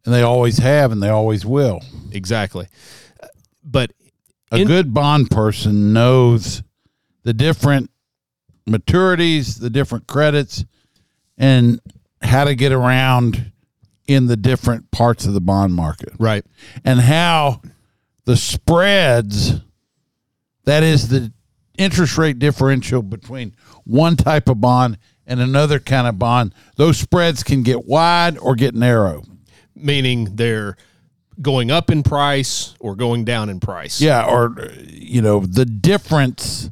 And 0.05 0.13
they 0.13 0.21
always 0.21 0.59
have 0.59 0.91
and 0.91 1.01
they 1.01 1.09
always 1.09 1.45
will. 1.45 1.81
Exactly. 2.11 2.67
But 3.63 3.91
A 4.51 4.57
In- 4.57 4.67
good 4.67 4.93
bond 4.93 5.31
person 5.31 5.93
knows 5.93 6.61
the 7.23 7.33
different 7.33 7.89
maturities, 8.69 9.59
the 9.59 9.69
different 9.71 10.05
credits, 10.07 10.63
and 11.37 11.79
how 12.21 12.43
to 12.43 12.53
get 12.55 12.71
around 12.71 13.51
in 14.07 14.27
the 14.27 14.37
different 14.37 14.91
parts 14.91 15.25
of 15.25 15.33
the 15.33 15.41
bond 15.41 15.73
market. 15.73 16.13
right. 16.19 16.45
and 16.83 16.99
how 16.99 17.61
the 18.25 18.37
spreads 18.37 19.53
that 20.65 20.83
is 20.83 21.07
the 21.09 21.31
interest 21.77 22.17
rate 22.17 22.39
differential 22.39 23.01
between 23.01 23.53
one 23.83 24.15
type 24.15 24.49
of 24.49 24.59
bond 24.61 24.97
and 25.27 25.39
another 25.39 25.79
kind 25.79 26.07
of 26.07 26.17
bond 26.19 26.53
those 26.75 26.97
spreads 26.97 27.43
can 27.43 27.63
get 27.63 27.85
wide 27.85 28.37
or 28.37 28.55
get 28.55 28.75
narrow 28.75 29.23
Meaning 29.77 30.35
they're 30.35 30.77
going 31.41 31.69
up 31.69 31.89
in 31.91 32.01
price 32.01 32.75
or 32.79 32.95
going 32.95 33.25
down 33.25 33.49
in 33.49 33.59
price. 33.59 33.99
yeah 33.99 34.25
or 34.25 34.59
uh, 34.59 34.71
you 34.87 35.21
know 35.21 35.39
the 35.41 35.65
difference 35.65 36.69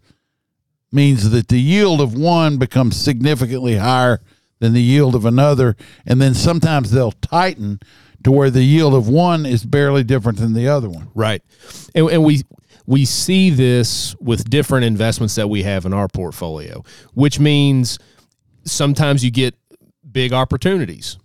means 0.91 1.31
that 1.31 1.47
the 1.47 1.59
yield 1.59 1.99
of 1.99 2.13
one 2.13 2.57
becomes 2.57 2.95
significantly 2.95 3.77
higher 3.77 4.21
than 4.59 4.73
the 4.73 4.81
yield 4.81 5.15
of 5.15 5.25
another 5.25 5.75
and 6.05 6.21
then 6.21 6.33
sometimes 6.33 6.91
they'll 6.91 7.11
tighten 7.11 7.79
to 8.23 8.31
where 8.31 8.49
the 8.49 8.63
yield 8.63 8.93
of 8.93 9.09
one 9.09 9.45
is 9.45 9.65
barely 9.65 10.03
different 10.03 10.37
than 10.37 10.53
the 10.53 10.67
other 10.67 10.89
one 10.89 11.09
Right. 11.13 11.41
And, 11.93 12.09
and 12.09 12.23
we 12.23 12.43
we 12.85 13.05
see 13.05 13.49
this 13.49 14.15
with 14.19 14.49
different 14.49 14.85
investments 14.85 15.35
that 15.35 15.47
we 15.49 15.63
have 15.63 15.85
in 15.85 15.93
our 15.93 16.07
portfolio, 16.07 16.83
which 17.13 17.39
means 17.39 17.99
sometimes 18.65 19.23
you 19.23 19.31
get 19.31 19.55
big 20.11 20.33
opportunities 20.33 21.17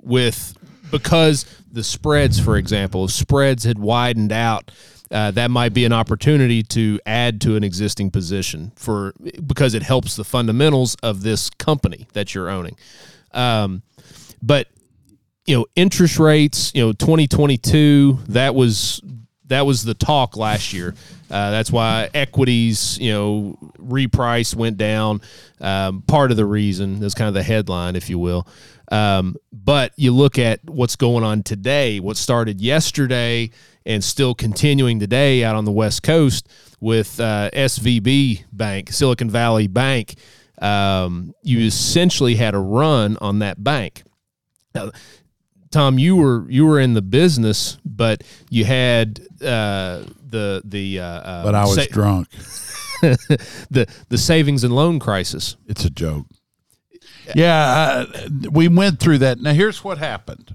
with 0.00 0.56
because 0.90 1.44
the 1.70 1.82
spreads, 1.82 2.38
for 2.38 2.56
example, 2.56 3.04
if 3.04 3.10
spreads 3.10 3.64
had 3.64 3.78
widened 3.78 4.32
out. 4.32 4.70
Uh, 5.08 5.30
that 5.30 5.52
might 5.52 5.72
be 5.72 5.84
an 5.84 5.92
opportunity 5.92 6.64
to 6.64 6.98
add 7.06 7.40
to 7.40 7.54
an 7.54 7.62
existing 7.62 8.10
position 8.10 8.72
for 8.74 9.14
because 9.46 9.72
it 9.72 9.84
helps 9.84 10.16
the 10.16 10.24
fundamentals 10.24 10.96
of 10.96 11.22
this 11.22 11.48
company 11.48 12.08
that 12.12 12.34
you're 12.34 12.50
owning. 12.50 12.76
Um, 13.30 13.84
but 14.42 14.66
you 15.46 15.56
know 15.56 15.66
interest 15.76 16.18
rates 16.18 16.72
you 16.74 16.84
know 16.84 16.92
2022 16.92 18.18
that 18.28 18.54
was 18.54 19.00
that 19.48 19.66
was 19.66 19.82
the 19.82 19.94
talk 19.94 20.36
last 20.36 20.72
year. 20.72 20.94
Uh, 21.30 21.50
that's 21.50 21.70
why 21.70 22.08
equities 22.14 22.98
you 22.98 23.12
know 23.12 23.58
reprice 23.78 24.54
went 24.54 24.76
down. 24.76 25.20
Um, 25.60 26.02
part 26.02 26.30
of 26.30 26.36
the 26.36 26.46
reason 26.46 27.02
is 27.02 27.14
kind 27.14 27.28
of 27.28 27.34
the 27.34 27.42
headline 27.42 27.96
if 27.96 28.08
you 28.10 28.18
will. 28.18 28.46
Um, 28.90 29.36
but 29.52 29.92
you 29.96 30.12
look 30.12 30.38
at 30.38 30.60
what's 30.64 30.94
going 30.94 31.24
on 31.24 31.42
today 31.42 31.98
what 31.98 32.16
started 32.16 32.60
yesterday 32.60 33.50
and 33.84 34.02
still 34.02 34.32
continuing 34.32 35.00
today 35.00 35.42
out 35.42 35.56
on 35.56 35.64
the 35.64 35.72
west 35.72 36.04
coast 36.04 36.48
with 36.78 37.18
uh, 37.18 37.50
svb 37.52 38.44
bank 38.52 38.92
silicon 38.92 39.28
valley 39.28 39.66
bank. 39.66 40.14
Um, 40.60 41.34
you 41.42 41.58
essentially 41.60 42.36
had 42.36 42.54
a 42.54 42.58
run 42.58 43.18
on 43.20 43.40
that 43.40 43.62
bank. 43.62 44.04
Now, 44.74 44.90
Tom, 45.76 45.98
you 45.98 46.16
were 46.16 46.46
you 46.48 46.64
were 46.64 46.80
in 46.80 46.94
the 46.94 47.02
business, 47.02 47.76
but 47.84 48.24
you 48.48 48.64
had 48.64 49.20
uh, 49.42 50.04
the 50.26 50.62
the 50.64 51.00
uh, 51.00 51.04
uh, 51.04 51.44
but 51.44 51.54
i 51.54 51.64
was 51.64 51.74
sa- 51.74 51.84
drunk 51.90 52.30
the 53.00 53.86
the 54.08 54.16
savings 54.16 54.64
and 54.64 54.74
loan 54.74 54.98
crisis. 54.98 55.56
It's 55.66 55.84
a 55.84 55.90
joke. 55.90 56.24
Yeah, 57.34 58.06
uh, 58.08 58.28
we 58.50 58.68
went 58.68 59.00
through 59.00 59.18
that. 59.18 59.38
Now, 59.38 59.52
here's 59.52 59.84
what 59.84 59.98
happened. 59.98 60.54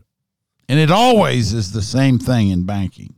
And 0.67 0.79
it 0.79 0.89
always 0.89 1.53
is 1.53 1.71
the 1.71 1.83
same 1.83 2.17
thing 2.17 2.49
in 2.49 2.65
banking. 2.65 3.13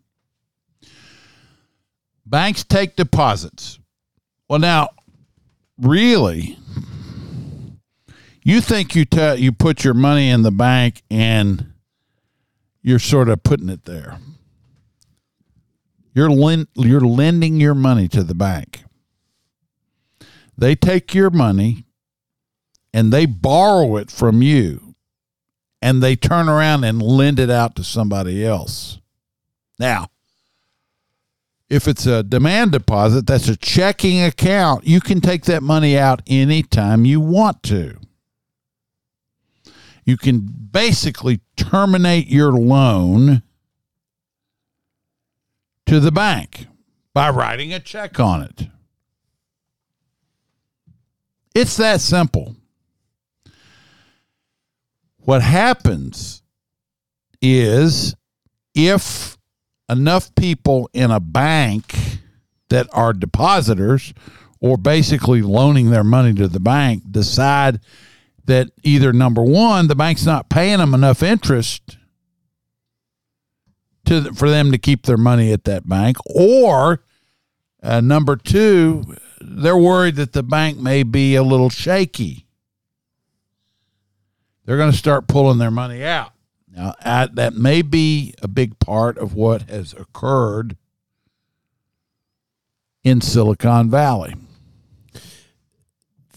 Banks 2.26 2.66
take 2.66 2.98
deposits. 2.98 3.80
Well, 4.50 4.60
now, 4.60 4.90
really, 5.78 6.58
you 8.44 8.60
think 8.60 8.94
you 8.94 9.06
te- 9.06 9.36
you 9.36 9.54
put 9.54 9.86
your 9.86 9.94
money 9.94 10.30
in 10.30 10.42
the 10.42 10.52
bank 10.52 11.02
and 11.10 11.73
you're 12.84 13.00
sort 13.00 13.30
of 13.30 13.42
putting 13.42 13.70
it 13.70 13.86
there. 13.86 14.20
You're 16.14 16.30
len- 16.30 16.68
you're 16.76 17.02
lending 17.02 17.60
your 17.60 17.74
money 17.74 18.08
to 18.10 18.22
the 18.22 18.36
bank. 18.36 18.84
They 20.56 20.76
take 20.76 21.16
your 21.16 21.32
money 21.32 21.86
and 22.94 23.12
they 23.12 23.26
borrow 23.26 23.96
it 23.96 24.12
from 24.12 24.44
you 24.44 24.94
and 25.82 26.04
they 26.04 26.16
turn 26.16 26.48
around 26.48 26.84
and 26.84 27.02
lend 27.02 27.40
it 27.40 27.50
out 27.50 27.76
to 27.78 27.84
somebody 27.84 28.46
else. 28.46 29.00
Now, 29.80 30.10
if 31.70 31.88
it's 31.88 32.06
a 32.06 32.22
demand 32.22 32.74
deposit, 32.74 33.26
that's 33.26 33.48
a 33.48 33.58
checking 33.58 34.22
account. 34.22 34.86
You 34.86 35.02
can 35.02 35.22
take 35.22 35.46
that 35.46 35.64
money 35.64 35.98
out 35.98 36.22
anytime 36.28 37.04
you 37.04 37.20
want 37.20 37.64
to. 37.64 37.98
You 40.06 40.18
can 40.18 40.42
basically 40.42 41.40
terminate 41.56 42.28
your 42.28 42.52
loan 42.52 43.44
to 45.86 46.00
the 46.00 46.12
bank 46.12 46.68
by 47.14 47.30
writing 47.30 47.74
a 47.74 47.80
check 47.80 48.20
on 48.20 48.42
it. 48.42 48.68
It's 51.56 51.78
that 51.78 52.02
simple. 52.02 52.56
What 55.18 55.42
happens 55.42 56.42
is 57.42 58.16
if 58.74 59.38
enough 59.90 60.34
people 60.36 60.90
in 60.94 61.12
a 61.12 61.20
bank 61.20 61.94
that 62.70 62.88
are 62.92 63.14
depositors 63.14 64.14
or 64.60 64.78
basically 64.78 65.42
loaning 65.42 65.92
their 65.92 66.04
money 66.04 66.34
to 66.34 66.48
the 66.48 66.60
bank 66.60 67.04
decide 67.12 67.80
that 68.46 68.70
either 68.84 69.14
number 69.14 69.44
one, 69.44 69.88
the 69.88 69.96
bank's 69.96 70.26
not 70.26 70.50
paying 70.50 70.80
them 70.80 70.94
enough 70.94 71.24
interest 71.24 71.98
to 74.06 74.34
for 74.34 74.50
them 74.50 74.72
to 74.72 74.78
keep 74.78 75.06
their 75.06 75.18
money 75.18 75.52
at 75.52 75.64
that 75.64 75.88
bank, 75.88 76.18
or 76.26 77.04
uh, 77.82 78.02
number 78.02 78.36
two, 78.36 79.16
they're 79.40 79.78
worried 79.78 80.16
that 80.16 80.34
the 80.34 80.44
bank 80.44 80.78
may 80.78 81.04
be 81.04 81.36
a 81.36 81.44
little 81.44 81.70
shaky. 81.70 82.46
They're 84.66 84.78
going 84.78 84.92
to 84.92 84.98
start 84.98 85.28
pulling 85.28 85.58
their 85.58 85.72
money 85.72 86.04
out. 86.04 86.32
Now, 86.74 86.96
that 87.04 87.54
may 87.54 87.82
be 87.82 88.34
a 88.42 88.48
big 88.48 88.80
part 88.80 89.18
of 89.18 89.36
what 89.36 89.64
has 89.64 89.94
occurred 89.94 90.78
in 93.04 93.22
Silicon 93.22 93.90
Valley. 93.90 94.34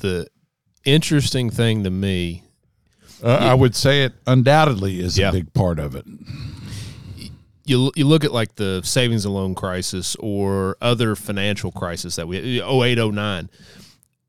The 0.01 0.29
interesting 0.87 1.50
thing 1.50 1.85
to 1.85 1.90
me, 1.90 2.43
Uh, 3.23 3.28
I 3.28 3.55
would 3.55 3.75
say 3.75 4.05
it 4.05 4.12
undoubtedly 4.26 5.00
is 5.00 5.16
Yeah. 5.19 5.28
a 5.31 5.33
big 5.33 5.52
part 5.55 5.78
of 5.78 5.95
it. 5.95 6.05
you 7.64 7.90
you 7.97 8.07
look 8.07 8.25
at 8.25 8.33
like 8.33 8.55
the 8.57 8.81
savings 8.85 9.25
and 9.25 9.35
loan 9.35 9.55
crisis 9.55 10.16
or 10.21 10.76
other 10.81 11.16
financial 11.16 11.73
crisis 11.73 12.14
that 12.16 12.28
we 12.28 12.61
08 12.62 12.99
09 12.99 13.49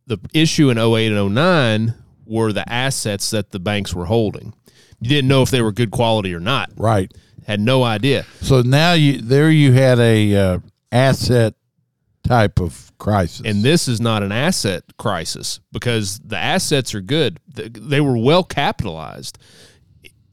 the 0.08 0.18
issue 0.34 0.70
in 0.72 0.78
08 0.80 1.12
and 1.12 1.36
09 1.36 1.94
were 2.26 2.52
the 2.52 2.68
assets 2.72 3.30
that 3.30 3.52
the 3.52 3.60
banks 3.60 3.94
were 3.94 4.06
holding 4.06 4.54
you 5.00 5.10
didn't 5.10 5.28
know 5.28 5.44
if 5.44 5.52
they 5.52 5.62
were 5.62 5.72
good 5.72 5.92
quality 5.92 6.34
or 6.34 6.40
not 6.40 6.72
Right. 6.78 7.12
had 7.46 7.60
no 7.60 7.84
idea 7.84 8.26
So 8.42 8.62
now 8.64 8.94
you 8.94 9.22
there 9.22 9.52
you 9.52 9.74
had 9.74 10.00
a 10.00 10.36
uh, 10.36 10.60
asset 10.92 11.54
type 12.28 12.60
of 12.60 12.92
crisis. 12.98 13.42
and 13.46 13.64
this 13.64 13.88
is 13.88 14.00
not 14.02 14.24
an 14.24 14.32
asset 14.32 14.84
crisis 14.98 15.60
because 15.72 16.20
the 16.20 16.38
assets 16.38 16.94
are 16.96 17.02
good 17.02 17.40
they 17.54 18.02
were 18.02 18.18
well 18.18 18.44
capitalized 18.44 19.38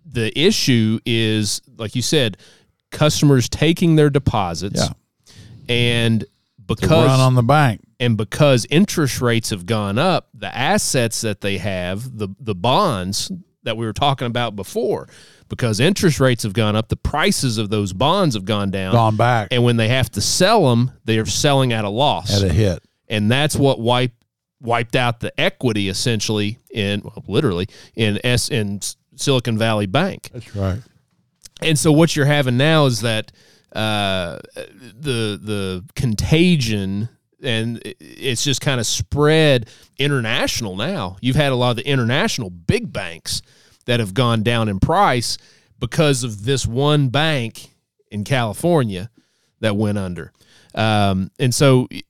the 0.07 0.37
issue 0.39 0.99
is 1.07 1.61
like 1.77 1.95
you 1.95 2.03
said 2.03 2.37
customers 2.91 3.49
taking 3.49 3.97
their 3.97 4.11
deposits 4.11 4.81
Yeah. 4.81 5.35
and 5.69 6.21
to 6.21 6.27
because 6.67 7.07
run 7.07 7.21
on 7.21 7.35
the 7.35 7.43
bank. 7.43 7.81
and 8.01 8.17
because 8.17 8.67
interest 8.71 9.21
rates 9.21 9.51
have 9.51 9.67
gone 9.67 9.99
up, 9.99 10.29
the 10.33 10.55
assets 10.57 11.21
that 11.23 11.41
they 11.43 11.59
have, 11.59 12.17
the 12.17 12.29
the 12.41 12.55
bonds 12.55 13.31
that 13.65 13.77
we 13.77 13.85
were 13.85 13.93
talking 13.93 14.27
about 14.27 14.57
before, 14.57 15.09
because 15.49 15.81
interest 15.81 16.21
rates 16.21 16.43
have 16.43 16.53
gone 16.53 16.75
up, 16.77 16.89
the 16.89 16.97
prices 16.97 17.59
of 17.59 17.71
those 17.71 17.93
bonds 17.93 18.35
have 18.35 18.45
gone 18.45 18.71
down. 18.71 18.93
Gone 18.93 19.17
back 19.17 19.49
And 19.51 19.63
when 19.65 19.77
they 19.77 19.89
have 19.89 20.11
to 20.13 20.21
sell 20.21 20.69
them, 20.71 20.91
they 21.05 21.19
are 21.19 21.27
selling 21.27 21.73
at 21.73 21.85
a 21.85 21.89
loss. 21.89 22.43
at 22.43 22.49
a 22.49 22.53
hit. 22.53 22.83
and 23.09 23.31
that's 23.31 23.57
what 23.57 23.79
wipe 23.81 24.13
wiped 24.61 24.97
out 24.97 25.21
the 25.21 25.39
equity 25.39 25.89
essentially 25.91 26.59
in 26.73 27.03
well, 27.03 27.23
literally 27.29 27.67
in 27.95 28.19
S 28.25 28.49
in 28.49 28.81
Silicon 29.17 29.59
Valley 29.59 29.87
Bank. 29.87 30.31
That's 30.33 30.57
right. 30.57 30.81
And 31.61 31.79
so 31.79 31.93
what 31.93 32.17
you're 32.17 32.27
having 32.27 32.57
now 32.57 32.87
is 32.87 33.03
that 33.03 33.31
uh, 33.75 34.39
the 34.55 35.39
the 35.43 35.85
contagion 35.95 37.09
and 37.43 37.83
it's 38.01 38.43
just 38.43 38.63
kind 38.63 38.81
of 38.81 38.87
spread 38.87 39.69
international 39.99 40.77
now. 40.77 41.17
You've 41.21 41.37
had 41.37 41.53
a 41.53 41.57
lot 41.57 41.71
of 41.71 41.77
the 41.77 41.87
international 41.87 42.49
big 42.49 42.91
banks 42.93 43.43
that 43.87 44.01
have 44.01 44.15
gone 44.15 44.43
down 44.43 44.69
in 44.69 44.81
price 44.81 45.39
because 45.79 46.25
of 46.25 46.45
this 46.45 46.67
one 46.67 47.09
bank 47.09 47.71
in 48.11 48.25
California 48.25 49.11
that 49.61 49.77
went 49.77 49.99
under. 49.99 50.33
Um, 50.75 51.31
and 51.39 51.55
so 51.55 51.89
th- 51.91 52.05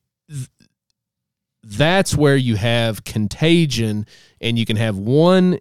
that's 1.62 2.14
where 2.14 2.36
you 2.36 2.56
have 2.56 3.04
contagion 3.04 4.06
and 4.40 4.58
you 4.58 4.66
can 4.66 4.76
have 4.76 4.96
one 4.96 5.58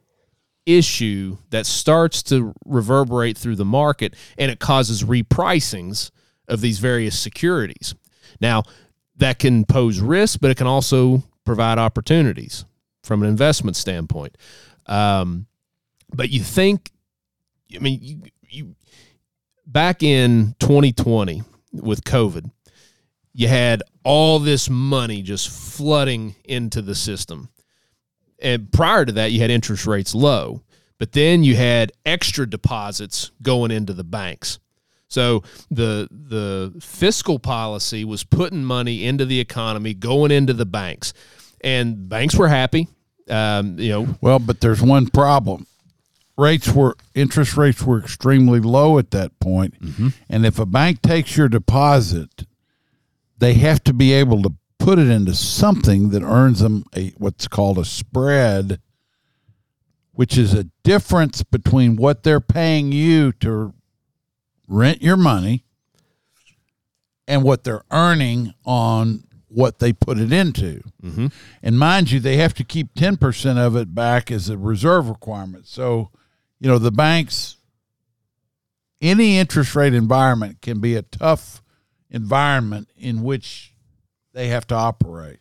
issue 0.66 1.38
that 1.50 1.66
starts 1.66 2.24
to 2.24 2.54
reverberate 2.66 3.38
through 3.38 3.56
the 3.56 3.66
market 3.66 4.16
and 4.38 4.50
it 4.50 4.60
causes 4.60 5.04
repricings 5.04 6.12
of 6.48 6.62
these 6.62 6.80
various 6.80 7.20
securities. 7.20 7.96
Now, 8.40 8.64
that 9.18 9.40
can 9.40 9.66
pose 9.66 10.00
risk, 10.00 10.40
but 10.42 10.52
it 10.52 10.58
can 10.58 10.68
also 10.68 11.24
provide 11.46 11.78
opportunities 11.78 12.66
from 13.04 13.22
an 13.22 13.30
investment 13.30 13.76
standpoint. 13.76 14.38
Um, 14.88 15.48
but 16.14 16.30
you 16.30 16.42
think, 16.42 16.92
I 17.76 17.80
mean, 17.80 18.00
you, 18.02 18.22
you 18.48 18.76
back 19.66 20.04
in 20.04 20.56
2020 20.60 21.44
with 21.74 22.04
COVID, 22.04 22.50
you 23.34 23.48
had 23.48 23.82
all 24.04 24.40
this 24.40 24.70
money 24.70 25.22
just 25.22 25.50
flooding 25.50 26.36
into 26.46 26.82
the 26.82 26.96
system. 26.96 27.50
And 28.40 28.72
prior 28.72 29.06
to 29.06 29.12
that, 29.14 29.32
you 29.32 29.40
had 29.40 29.50
interest 29.50 29.88
rates 29.88 30.14
low, 30.14 30.62
but 31.00 31.14
then 31.14 31.44
you 31.44 31.56
had 31.56 31.92
extra 32.06 32.48
deposits 32.48 33.32
going 33.42 33.72
into 33.72 33.94
the 33.94 34.04
banks. 34.04 34.60
So 35.08 35.44
the 35.70 36.08
the 36.10 36.74
fiscal 36.82 37.38
policy 37.38 38.04
was 38.04 38.24
putting 38.24 38.64
money 38.64 39.06
into 39.06 39.26
the 39.26 39.40
economy, 39.40 39.94
going 39.94 40.32
into 40.32 40.54
the 40.54 40.66
banks, 40.66 41.14
and 41.62 42.10
banks 42.10 42.36
were 42.36 42.48
happy. 42.48 42.88
Um, 43.30 43.78
you 43.78 43.90
know, 43.90 44.18
Well, 44.22 44.40
but 44.40 44.60
there's 44.60 44.82
one 44.82 45.08
problem. 45.08 45.68
Rates 46.38 46.72
were 46.72 46.96
interest 47.14 47.56
rates 47.58 47.84
were 47.84 48.00
extremely 48.00 48.60
low 48.60 48.98
at 48.98 49.12
that 49.12 49.40
point. 49.40 49.76
And 50.30 50.46
if 50.46 50.58
a 50.60 50.66
bank 50.66 51.02
takes 51.02 51.38
your 51.38 51.48
deposit, 51.48 52.46
they 53.38 53.54
have 53.56 53.84
to 53.84 53.94
be 53.94 54.14
able 54.14 54.42
to 54.44 54.54
put 54.80 55.00
it 55.00 55.10
into 55.10 55.34
something 55.36 56.10
that 56.10 56.24
earns 56.24 56.60
them 56.60 56.86
a 56.96 57.10
what's 57.18 57.48
called 57.48 57.78
a 57.78 57.86
spread, 57.86 58.80
which 60.12 60.38
is 60.38 60.54
a 60.54 60.66
difference 60.84 61.44
between 61.44 61.96
what 61.96 62.24
they're 62.24 62.42
paying 62.42 62.92
you 62.92 63.32
to 63.32 63.74
rent 64.68 65.02
your 65.02 65.18
money 65.18 65.64
and 67.28 67.44
what 67.44 67.64
they're 67.64 67.84
earning 67.92 68.54
on 68.66 69.24
what 69.48 69.80
they 69.80 69.94
put 69.94 70.18
it 70.18 70.34
into. 70.34 70.82
Mm-hmm. 71.04 71.28
And 71.62 71.78
mind 71.78 72.12
you, 72.12 72.20
they 72.20 72.38
have 72.38 72.56
to 72.56 72.64
keep 72.64 72.96
10% 72.96 73.58
of 73.58 73.76
it 73.76 73.94
back 73.94 74.32
as 74.32 74.50
a 74.50 74.58
reserve 74.58 75.08
requirement. 75.08 75.68
So, 75.68 76.10
you 76.64 76.70
know, 76.70 76.78
the 76.80 76.92
banks, 76.92 77.58
any 79.02 79.38
interest 79.38 79.76
rate 79.76 79.94
environment 79.94 80.62
can 80.62 80.80
be 80.80 80.96
a 80.96 81.02
tough 81.02 81.62
environment 82.10 82.88
in 82.98 83.22
which 83.22 83.74
they 84.32 84.48
have 84.48 84.66
to 84.68 84.76
operate. 84.76 85.40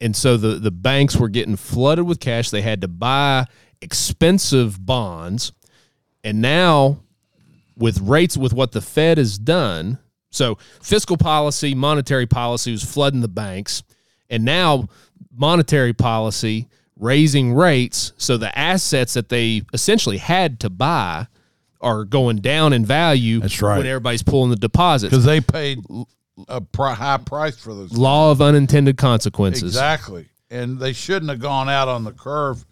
and 0.00 0.16
so 0.16 0.38
the 0.38 0.54
the 0.54 0.70
banks 0.70 1.14
were 1.14 1.28
getting 1.28 1.56
flooded 1.56 2.06
with 2.06 2.20
cash. 2.20 2.48
They 2.48 2.62
had 2.62 2.80
to 2.80 2.88
buy 2.88 3.44
expensive 3.82 4.84
bonds, 4.84 5.52
and 6.24 6.40
now 6.40 7.00
with 7.76 8.00
rates 8.00 8.34
with 8.34 8.54
what 8.54 8.72
the 8.72 8.80
Fed 8.80 9.18
has 9.18 9.36
done, 9.36 9.98
so 10.30 10.56
fiscal 10.80 11.18
policy, 11.18 11.74
monetary 11.74 12.26
policy 12.26 12.72
was 12.72 12.82
flooding 12.82 13.20
the 13.20 13.28
banks, 13.28 13.82
and 14.30 14.42
now 14.42 14.88
monetary 15.30 15.92
policy 15.92 16.66
raising 17.00 17.54
rates, 17.54 18.12
so 18.18 18.36
the 18.36 18.56
assets 18.56 19.14
that 19.14 19.28
they 19.28 19.62
essentially 19.72 20.18
had 20.18 20.60
to 20.60 20.70
buy 20.70 21.26
are 21.80 22.04
going 22.04 22.36
down 22.36 22.72
in 22.72 22.84
value. 22.84 23.40
That's 23.40 23.60
right. 23.62 23.78
When 23.78 23.86
everybody's 23.86 24.22
pulling 24.22 24.50
the 24.50 24.56
deposits, 24.56 25.10
Because 25.10 25.24
they 25.24 25.40
paid 25.40 25.82
a 26.48 26.62
high 26.76 27.16
price 27.18 27.58
for 27.58 27.74
those. 27.74 27.92
law 27.92 28.30
of 28.30 28.42
unintended 28.42 28.96
consequences. 28.96 29.62
Exactly. 29.62 30.28
And 30.50 30.78
they 30.78 30.92
shouldn't 30.92 31.30
have 31.30 31.40
gone 31.40 31.68
out 31.68 31.88
on 31.88 32.04
the 32.04 32.12
curve 32.12 32.64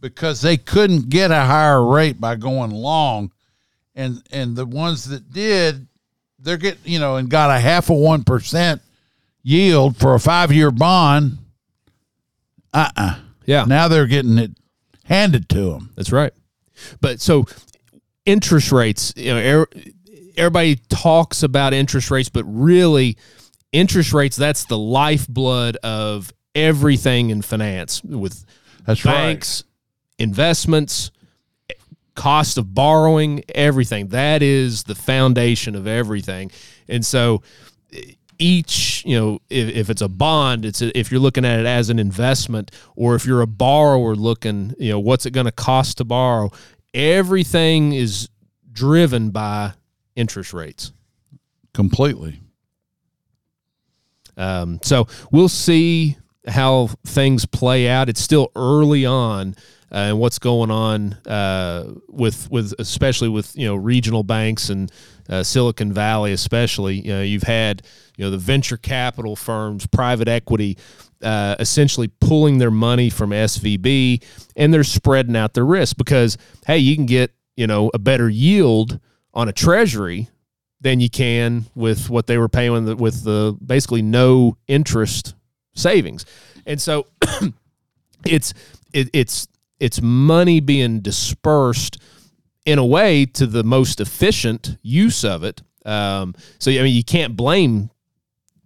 because 0.00 0.40
they 0.40 0.56
couldn't 0.56 1.08
get 1.08 1.30
a 1.30 1.40
higher 1.40 1.84
rate 1.84 2.20
by 2.20 2.36
going 2.36 2.70
long. 2.70 3.32
And 3.94 4.22
and 4.32 4.56
the 4.56 4.66
ones 4.66 5.04
that 5.06 5.32
did, 5.32 5.86
they're 6.38 6.56
getting, 6.56 6.80
you 6.84 6.98
know, 6.98 7.16
and 7.16 7.28
got 7.28 7.50
a 7.50 7.58
half 7.60 7.90
a 7.90 7.94
one 7.94 8.24
percent 8.24 8.82
yield 9.42 9.96
for 9.96 10.14
a 10.14 10.20
five 10.20 10.52
year 10.52 10.70
bond. 10.70 11.38
Uh 12.72 12.90
uh 12.96 13.18
Yeah. 13.46 13.64
Now 13.64 13.88
they're 13.88 14.06
getting 14.06 14.38
it 14.38 14.52
handed 15.04 15.48
to 15.50 15.72
them. 15.72 15.90
That's 15.96 16.12
right. 16.12 16.32
But 17.00 17.20
so 17.20 17.46
interest 18.26 18.72
rates, 18.72 19.12
you 19.16 19.34
know, 19.34 19.60
er, 19.62 19.68
everybody 20.36 20.76
talks 20.88 21.42
about 21.42 21.74
interest 21.74 22.10
rates, 22.10 22.28
but 22.28 22.44
really 22.44 23.16
interest 23.72 24.12
rates 24.12 24.36
that's 24.36 24.64
the 24.66 24.78
lifeblood 24.78 25.76
of 25.82 26.32
everything 26.54 27.30
in 27.30 27.42
finance 27.42 28.02
with 28.02 28.44
That's 28.86 29.02
banks, 29.02 29.64
investments, 30.18 31.10
cost 32.14 32.58
of 32.58 32.74
borrowing, 32.74 33.42
everything. 33.54 34.08
That 34.08 34.42
is 34.42 34.84
the 34.84 34.94
foundation 34.94 35.74
of 35.74 35.86
everything. 35.86 36.50
And 36.88 37.04
so 37.04 37.42
each, 38.38 39.02
you 39.04 39.18
know, 39.18 39.38
if, 39.50 39.68
if 39.68 39.90
it's 39.90 40.02
a 40.02 40.08
bond, 40.08 40.64
it's 40.64 40.82
a, 40.82 40.96
if 40.98 41.10
you're 41.10 41.20
looking 41.20 41.44
at 41.44 41.60
it 41.60 41.66
as 41.66 41.90
an 41.90 41.98
investment, 41.98 42.70
or 42.96 43.14
if 43.14 43.26
you're 43.26 43.40
a 43.40 43.46
borrower 43.46 44.14
looking, 44.14 44.74
you 44.78 44.90
know, 44.90 45.00
what's 45.00 45.26
it 45.26 45.32
going 45.32 45.46
to 45.46 45.52
cost 45.52 45.98
to 45.98 46.04
borrow? 46.04 46.50
Everything 46.92 47.92
is 47.92 48.28
driven 48.72 49.30
by 49.30 49.72
interest 50.16 50.52
rates. 50.52 50.92
Completely. 51.72 52.40
Um, 54.36 54.80
so 54.82 55.06
we'll 55.30 55.48
see 55.48 56.16
how 56.46 56.88
things 57.06 57.46
play 57.46 57.88
out. 57.88 58.08
It's 58.08 58.20
still 58.20 58.50
early 58.54 59.06
on, 59.06 59.54
uh, 59.90 59.96
and 59.96 60.18
what's 60.18 60.38
going 60.38 60.70
on 60.70 61.14
uh, 61.26 61.94
with 62.08 62.50
with 62.50 62.74
especially 62.78 63.28
with 63.28 63.56
you 63.56 63.66
know 63.66 63.76
regional 63.76 64.22
banks 64.22 64.68
and 64.68 64.90
uh, 65.28 65.42
Silicon 65.42 65.92
Valley, 65.92 66.32
especially. 66.32 67.00
You 67.00 67.14
know, 67.14 67.22
you've 67.22 67.42
had 67.44 67.82
you 68.16 68.24
know 68.24 68.30
the 68.30 68.38
venture 68.38 68.76
capital 68.76 69.36
firms, 69.36 69.86
private 69.86 70.28
equity. 70.28 70.78
Uh, 71.22 71.56
essentially 71.58 72.08
pulling 72.08 72.58
their 72.58 72.70
money 72.70 73.08
from 73.08 73.30
SVB 73.30 74.22
and 74.56 74.74
they're 74.74 74.84
spreading 74.84 75.34
out 75.34 75.54
their 75.54 75.64
risk 75.64 75.96
because 75.96 76.36
hey 76.66 76.76
you 76.76 76.94
can 76.94 77.06
get 77.06 77.32
you 77.56 77.66
know 77.66 77.90
a 77.94 77.98
better 77.98 78.28
yield 78.28 79.00
on 79.32 79.48
a 79.48 79.52
treasury 79.52 80.28
than 80.84 81.00
you 81.00 81.08
can 81.08 81.64
with 81.74 82.10
what 82.10 82.26
they 82.26 82.36
were 82.36 82.48
paying 82.48 82.72
with 82.72 82.86
the, 82.86 82.96
with 82.96 83.24
the 83.24 83.56
basically 83.64 84.02
no 84.02 84.56
interest 84.68 85.34
savings, 85.74 86.26
and 86.66 86.80
so 86.80 87.06
it's 88.26 88.52
it, 88.92 89.08
it's 89.12 89.48
it's 89.80 90.00
money 90.00 90.60
being 90.60 91.00
dispersed 91.00 91.96
in 92.64 92.78
a 92.78 92.84
way 92.84 93.26
to 93.26 93.46
the 93.46 93.62
most 93.62 94.00
efficient 94.00 94.76
use 94.82 95.24
of 95.24 95.44
it. 95.44 95.62
Um, 95.84 96.34
so 96.58 96.70
I 96.70 96.82
mean, 96.82 96.94
you 96.94 97.04
can't 97.04 97.36
blame 97.36 97.90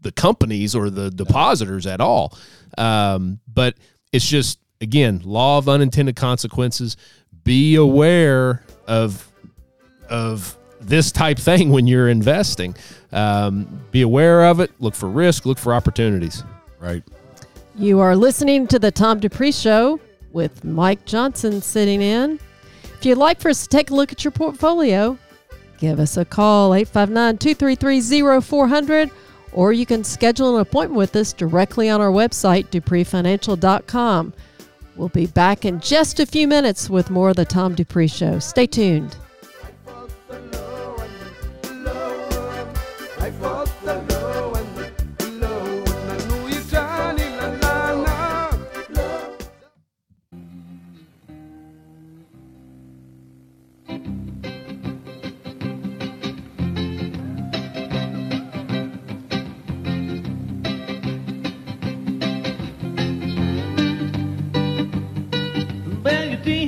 the 0.01 0.13
companies 0.13 0.75
or 0.75 0.91
the 0.91 1.11
depositors 1.11 1.87
at 1.87 2.01
all, 2.01 2.37
um, 2.77 3.41
but 3.53 3.75
it's 4.13 4.27
just 4.27 4.61
again 4.81 5.21
law 5.25 5.59
of 5.59 5.69
unintended 5.69 6.17
consequences. 6.17 6.97
Be 7.43 7.75
aware 7.75 8.65
of 8.87 9.29
of 10.09 10.57
this 10.81 11.11
type 11.11 11.39
thing 11.39 11.71
when 11.71 11.87
you're 11.87 12.09
investing. 12.09 12.77
Um, 13.13 13.83
be 13.91 14.03
aware 14.03 14.47
of 14.47 14.61
it. 14.61 14.71
Look 14.79 14.95
for 14.95 15.09
risk. 15.09 15.45
Look 15.45 15.59
for 15.59 15.75
opportunities. 15.75 16.45
Right. 16.79 17.03
You 17.75 18.01
are 18.01 18.17
listening 18.17 18.67
to 18.69 18.79
the 18.79 18.91
Tom 18.91 19.21
Dupree 19.21 19.53
Show 19.53 20.01
with 20.33 20.65
Mike 20.65 21.05
Johnson 21.05 21.61
sitting 21.61 22.03
in. 22.03 22.39
If 22.99 23.07
you'd 23.07 23.17
like 23.17 23.41
for 23.41 23.49
us 23.49 23.63
to 23.63 23.69
take 23.69 23.91
a 23.91 23.95
look 23.95 24.11
at 24.11 24.25
your 24.25 24.33
portfolio, 24.33 25.17
give 25.79 26.01
us 26.01 26.17
a 26.17 26.25
call 26.25 26.75
859 26.75 27.39
233 27.39 28.41
0400 28.41 29.11
or 29.53 29.73
you 29.73 29.87
can 29.87 30.03
schedule 30.03 30.57
an 30.57 30.63
appointment 30.63 30.99
with 30.99 31.15
us 31.15 31.33
directly 31.33 31.89
on 31.89 32.01
our 32.01 32.11
website, 32.11 32.67
dupreefinancial.com. 32.71 34.33
We'll 34.97 35.09
be 35.11 35.27
back 35.27 35.65
in 35.65 35.79
just 35.79 36.19
a 36.19 36.27
few 36.27 36.49
minutes 36.49 36.91
with 36.91 37.09
more 37.09 37.31
of 37.31 37.37
the 37.37 37.45
Tom 37.45 37.77
Dupree 37.77 38.09
Show. 38.09 38.41
Stay 38.41 38.67
tuned. 38.67 39.17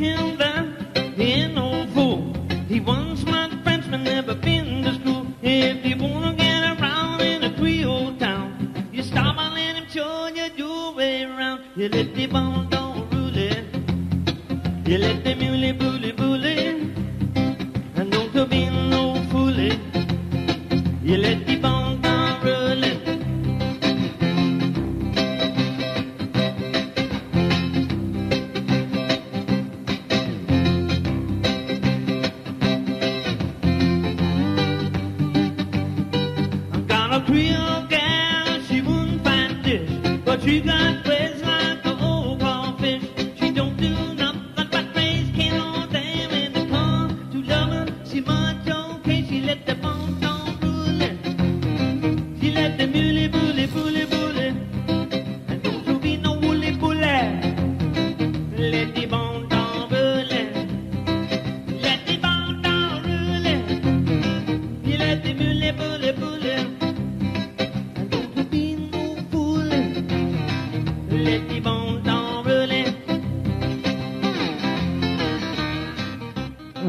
Him 0.00 0.29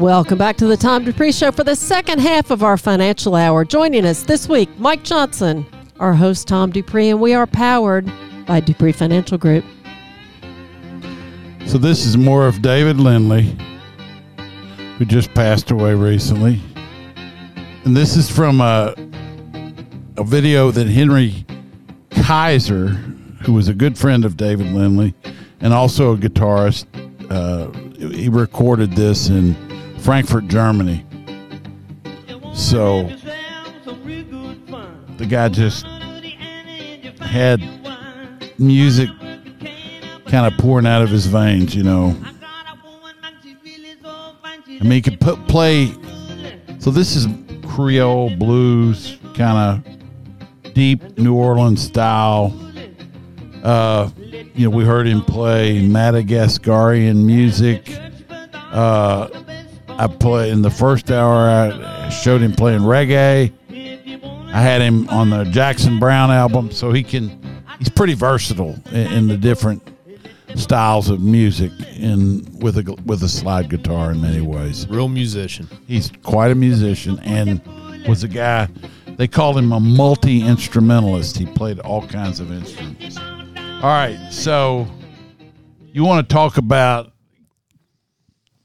Welcome 0.02 0.36
back 0.36 0.56
to 0.56 0.66
the 0.66 0.76
Tom 0.76 1.04
Dupree 1.04 1.30
Show 1.30 1.52
for 1.52 1.62
the 1.62 1.76
second 1.76 2.18
half 2.18 2.50
of 2.50 2.64
our 2.64 2.76
financial 2.76 3.36
hour. 3.36 3.64
Joining 3.64 4.04
us 4.04 4.24
this 4.24 4.48
week, 4.48 4.68
Mike 4.76 5.04
Johnson, 5.04 5.64
our 6.00 6.12
host, 6.12 6.48
Tom 6.48 6.72
Dupree, 6.72 7.10
and 7.10 7.20
we 7.20 7.34
are 7.34 7.46
powered 7.46 8.10
by 8.44 8.58
Dupree 8.58 8.90
Financial 8.90 9.38
Group. 9.38 9.64
So 11.66 11.78
this 11.78 12.04
is 12.04 12.16
more 12.16 12.48
of 12.48 12.62
David 12.62 12.96
Lindley, 12.96 13.56
who 14.98 15.04
just 15.04 15.32
passed 15.34 15.70
away 15.70 15.94
recently, 15.94 16.60
and 17.84 17.96
this 17.96 18.16
is 18.16 18.28
from 18.28 18.60
a 18.60 18.96
a 20.16 20.24
video 20.24 20.72
that 20.72 20.88
Henry 20.88 21.46
Kaiser, 22.10 22.88
who 23.44 23.52
was 23.52 23.68
a 23.68 23.74
good 23.74 23.96
friend 23.96 24.24
of 24.24 24.36
David 24.36 24.66
Lindley, 24.72 25.14
and 25.60 25.72
also 25.72 26.14
a 26.14 26.16
guitarist, 26.16 26.86
uh, 27.30 27.70
he 28.10 28.28
recorded 28.28 28.96
this 28.96 29.28
in 29.28 29.54
Frankfurt, 30.02 30.48
Germany. 30.48 31.04
So 32.54 33.04
the 35.16 35.26
guy 35.28 35.48
just 35.48 35.86
had 37.20 37.62
music 38.58 39.08
kind 40.26 40.52
of 40.52 40.58
pouring 40.58 40.86
out 40.86 41.02
of 41.02 41.10
his 41.10 41.26
veins, 41.26 41.74
you 41.74 41.84
know. 41.84 42.16
I 44.04 44.82
mean, 44.82 44.90
he 44.90 45.02
could 45.02 45.20
put 45.20 45.46
play. 45.46 45.92
So 46.80 46.90
this 46.90 47.14
is 47.14 47.28
Creole 47.68 48.34
blues, 48.36 49.18
kind 49.34 49.84
of 49.84 50.74
deep 50.74 51.16
New 51.16 51.34
Orleans 51.34 51.80
style. 51.80 52.52
Uh, 53.62 54.10
you 54.54 54.68
know, 54.68 54.76
we 54.76 54.84
heard 54.84 55.06
him 55.06 55.22
play 55.22 55.86
Madagascarian 55.86 57.24
music. 57.24 57.96
Uh, 58.52 59.28
I 59.98 60.06
play 60.06 60.50
in 60.50 60.62
the 60.62 60.70
first 60.70 61.10
hour. 61.10 61.48
I 61.48 62.08
showed 62.08 62.40
him 62.40 62.52
playing 62.52 62.80
reggae. 62.80 63.52
I 64.54 64.60
had 64.60 64.82
him 64.82 65.08
on 65.08 65.30
the 65.30 65.44
Jackson 65.44 65.98
Browne 65.98 66.30
album, 66.30 66.70
so 66.70 66.92
he 66.92 67.02
can. 67.02 67.64
He's 67.78 67.88
pretty 67.88 68.14
versatile 68.14 68.76
in, 68.90 69.12
in 69.12 69.28
the 69.28 69.36
different 69.36 69.82
styles 70.54 71.08
of 71.08 71.20
music, 71.20 71.72
and 71.98 72.62
with 72.62 72.78
a 72.78 72.96
with 73.06 73.22
a 73.22 73.28
slide 73.28 73.70
guitar 73.70 74.12
in 74.12 74.20
many 74.20 74.40
ways. 74.40 74.86
Real 74.88 75.08
musician. 75.08 75.68
He's 75.86 76.12
quite 76.22 76.50
a 76.50 76.54
musician 76.54 77.18
and 77.20 77.60
was 78.06 78.24
a 78.24 78.28
guy. 78.28 78.68
They 79.16 79.28
called 79.28 79.58
him 79.58 79.72
a 79.72 79.80
multi 79.80 80.42
instrumentalist. 80.42 81.36
He 81.36 81.46
played 81.46 81.78
all 81.80 82.06
kinds 82.06 82.40
of 82.40 82.50
instruments. 82.50 83.18
All 83.18 83.90
right, 83.90 84.18
so 84.30 84.86
you 85.92 86.04
want 86.04 86.28
to 86.28 86.32
talk 86.32 86.56
about 86.56 87.11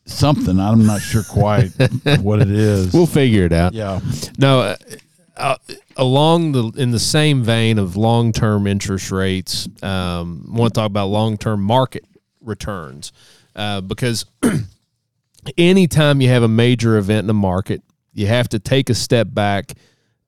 something? 0.09 0.59
I'm 0.59 0.85
not 0.85 1.01
sure 1.01 1.23
quite 1.23 1.69
what 2.21 2.41
it 2.41 2.49
is. 2.51 2.93
We'll 2.93 3.05
figure 3.05 3.45
it 3.45 3.53
out. 3.53 3.73
yeah, 3.73 3.99
No, 4.37 4.61
uh, 4.61 4.75
uh, 5.35 5.57
along 5.95 6.51
the 6.53 6.71
in 6.77 6.91
the 6.91 6.99
same 6.99 7.43
vein 7.43 7.77
of 7.77 7.95
long 7.95 8.31
term 8.31 8.67
interest 8.67 9.11
rates, 9.11 9.67
um, 9.83 10.45
want 10.49 10.73
to 10.73 10.79
talk 10.79 10.87
about 10.87 11.07
long 11.07 11.37
term 11.37 11.61
market 11.61 12.05
returns 12.41 13.11
uh, 13.55 13.81
because 13.81 14.25
anytime 15.57 16.21
you 16.21 16.29
have 16.29 16.43
a 16.43 16.47
major 16.47 16.97
event 16.97 17.19
in 17.19 17.27
the 17.27 17.33
market, 17.33 17.81
you 18.13 18.27
have 18.27 18.49
to 18.49 18.59
take 18.59 18.89
a 18.89 18.95
step 18.95 19.27
back, 19.31 19.73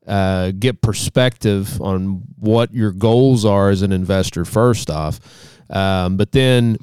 uh, 0.05 0.51
get 0.51 0.81
perspective 0.81 1.81
on 1.81 2.21
what 2.37 2.73
your 2.73 2.91
goals 2.91 3.45
are 3.45 3.69
as 3.69 3.81
an 3.81 3.91
investor. 3.91 4.45
First 4.45 4.89
off, 4.89 5.19
um, 5.69 6.17
but 6.17 6.31
then 6.31 6.77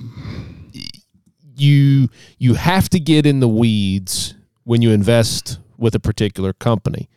you 1.56 2.08
you 2.38 2.54
have 2.54 2.88
to 2.90 3.00
get 3.00 3.26
in 3.26 3.40
the 3.40 3.48
weeds 3.48 4.34
when 4.64 4.82
you 4.82 4.90
invest 4.90 5.58
with 5.78 5.94
a 5.94 6.00
particular 6.00 6.52
company 6.52 7.08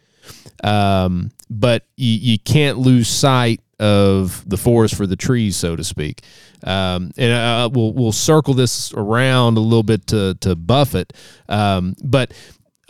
um, 0.63 1.31
but 1.49 1.85
you, 1.95 2.33
you 2.33 2.39
can't 2.39 2.77
lose 2.77 3.07
sight 3.07 3.61
of 3.79 4.47
the 4.47 4.57
forest 4.57 4.95
for 4.95 5.07
the 5.07 5.15
trees, 5.15 5.55
so 5.55 5.75
to 5.75 5.83
speak. 5.83 6.21
Um, 6.63 7.11
and 7.17 7.31
uh, 7.31 7.69
we'll 7.71 7.93
we'll 7.93 8.11
circle 8.11 8.53
this 8.53 8.93
around 8.93 9.57
a 9.57 9.61
little 9.61 9.83
bit 9.83 10.07
to 10.07 10.35
to 10.41 10.55
Buffett, 10.55 11.13
um, 11.47 11.95
but 12.03 12.33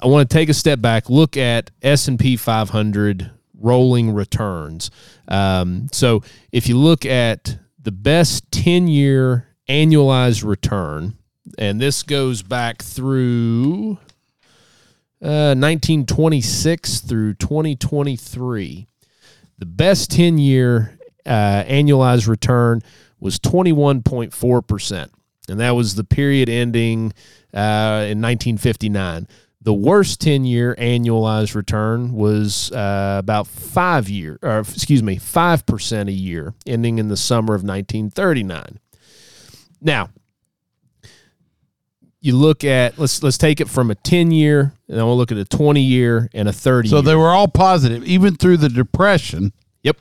I 0.02 0.08
want 0.08 0.30
to 0.30 0.34
take 0.34 0.50
a 0.50 0.54
step 0.54 0.82
back, 0.82 1.10
look 1.10 1.38
at 1.38 1.72
S 1.82 2.08
and 2.08 2.18
P 2.18 2.36
500 2.38 3.32
rolling 3.54 4.12
returns. 4.14 4.90
Um, 5.28 5.88
so 5.92 6.24
if 6.52 6.68
you 6.68 6.78
look 6.78 7.06
at 7.06 7.60
the 7.82 7.92
best 7.92 8.50
10 8.52 8.88
year 8.88 9.48
annualized 9.68 10.44
return, 10.44 11.19
and 11.58 11.80
this 11.80 12.04
goes 12.04 12.42
back 12.42 12.82
through 12.82 13.98
uh, 15.22 15.56
1926 15.56 17.02
through 17.02 17.34
2023. 17.36 18.88
The 19.58 19.66
best 19.66 20.12
10 20.12 20.38
year 20.38 20.98
uh, 21.26 21.64
annualized 21.64 22.28
return 22.28 22.82
was 23.20 23.40
21.4%. 23.40 25.10
And 25.50 25.60
that 25.60 25.72
was 25.72 25.96
the 25.96 26.04
period 26.04 26.48
ending 26.48 27.14
uh, 27.54 28.08
in 28.08 28.22
1959. 28.22 29.28
The 29.62 29.74
worst 29.74 30.22
10 30.22 30.46
year 30.46 30.74
annualized 30.80 31.54
return 31.54 32.14
was 32.14 32.72
uh, 32.72 33.18
about 33.20 33.48
five 33.48 34.08
year, 34.08 34.40
or 34.42 34.60
excuse 34.60 35.04
me, 35.04 35.18
5% 35.18 36.08
a 36.08 36.12
year, 36.12 36.54
ending 36.66 36.98
in 36.98 37.10
the 37.10 37.18
summer 37.18 37.56
of 37.56 37.64
1939. 37.64 38.80
Now, 39.82 40.10
you 42.22 42.36
look 42.36 42.64
at 42.64 42.98
let's 43.00 43.24
let's 43.24 43.38
take 43.38 43.62
it 43.62 43.70
from 43.70 43.90
a 43.92 43.96
10 43.96 44.32
year 44.32 44.74
and 44.88 44.98
then 44.98 45.06
we'll 45.06 45.18
look 45.18 45.32
at 45.32 45.38
a 45.38 45.46
20 45.46 45.82
year 45.82 46.30
and 46.34 46.50
a 46.50 46.54
30 46.54 46.90
so 46.90 46.96
year. 46.98 47.02
they 47.04 47.16
were 47.16 47.30
all 47.30 47.48
positive, 47.48 48.04
even 48.06 48.36
through 48.36 48.58
the 48.58 48.70
depression. 48.70 49.54
yep 49.84 49.98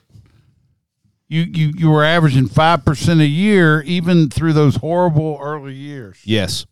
You 1.27 1.41
you 1.43 1.71
you 1.77 1.89
were 1.89 2.03
averaging 2.03 2.47
five 2.49 2.83
percent 2.83 3.21
a 3.21 3.25
year, 3.27 3.81
even 3.83 4.29
through 4.29 4.53
those 4.53 4.75
horrible 4.77 5.39
early 5.41 5.73
years. 5.75 6.19
yes 6.25 6.65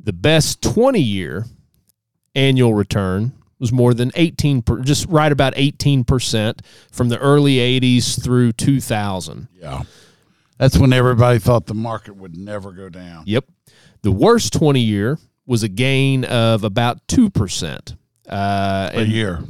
the 0.00 0.12
best 0.12 0.62
20 0.62 1.00
year 1.00 1.44
annual 2.34 2.72
return 2.72 3.32
was 3.58 3.72
more 3.72 3.92
than 3.92 4.12
18 4.14 4.62
per, 4.62 4.78
just 4.80 5.04
right 5.08 5.32
about 5.32 5.52
18% 5.56 6.60
from 6.92 7.08
the 7.08 7.18
early 7.18 7.56
80s 7.56 8.22
through 8.22 8.52
2000 8.52 9.48
Yeah, 9.60 9.82
that's 10.56 10.78
when 10.78 10.92
everybody 10.92 11.40
thought 11.40 11.66
the 11.66 11.74
market 11.74 12.14
would 12.16 12.36
never 12.36 12.70
go 12.70 12.88
down. 12.88 13.24
Yep. 13.26 13.44
The 14.02 14.12
worst 14.12 14.52
20 14.52 14.80
year 14.80 15.18
was 15.46 15.62
a 15.62 15.68
gain 15.68 16.24
of 16.24 16.64
about 16.64 17.06
2%. 17.08 17.96
Uh, 18.28 18.90
A 18.92 18.98
and 18.98 19.10
year. 19.12 19.40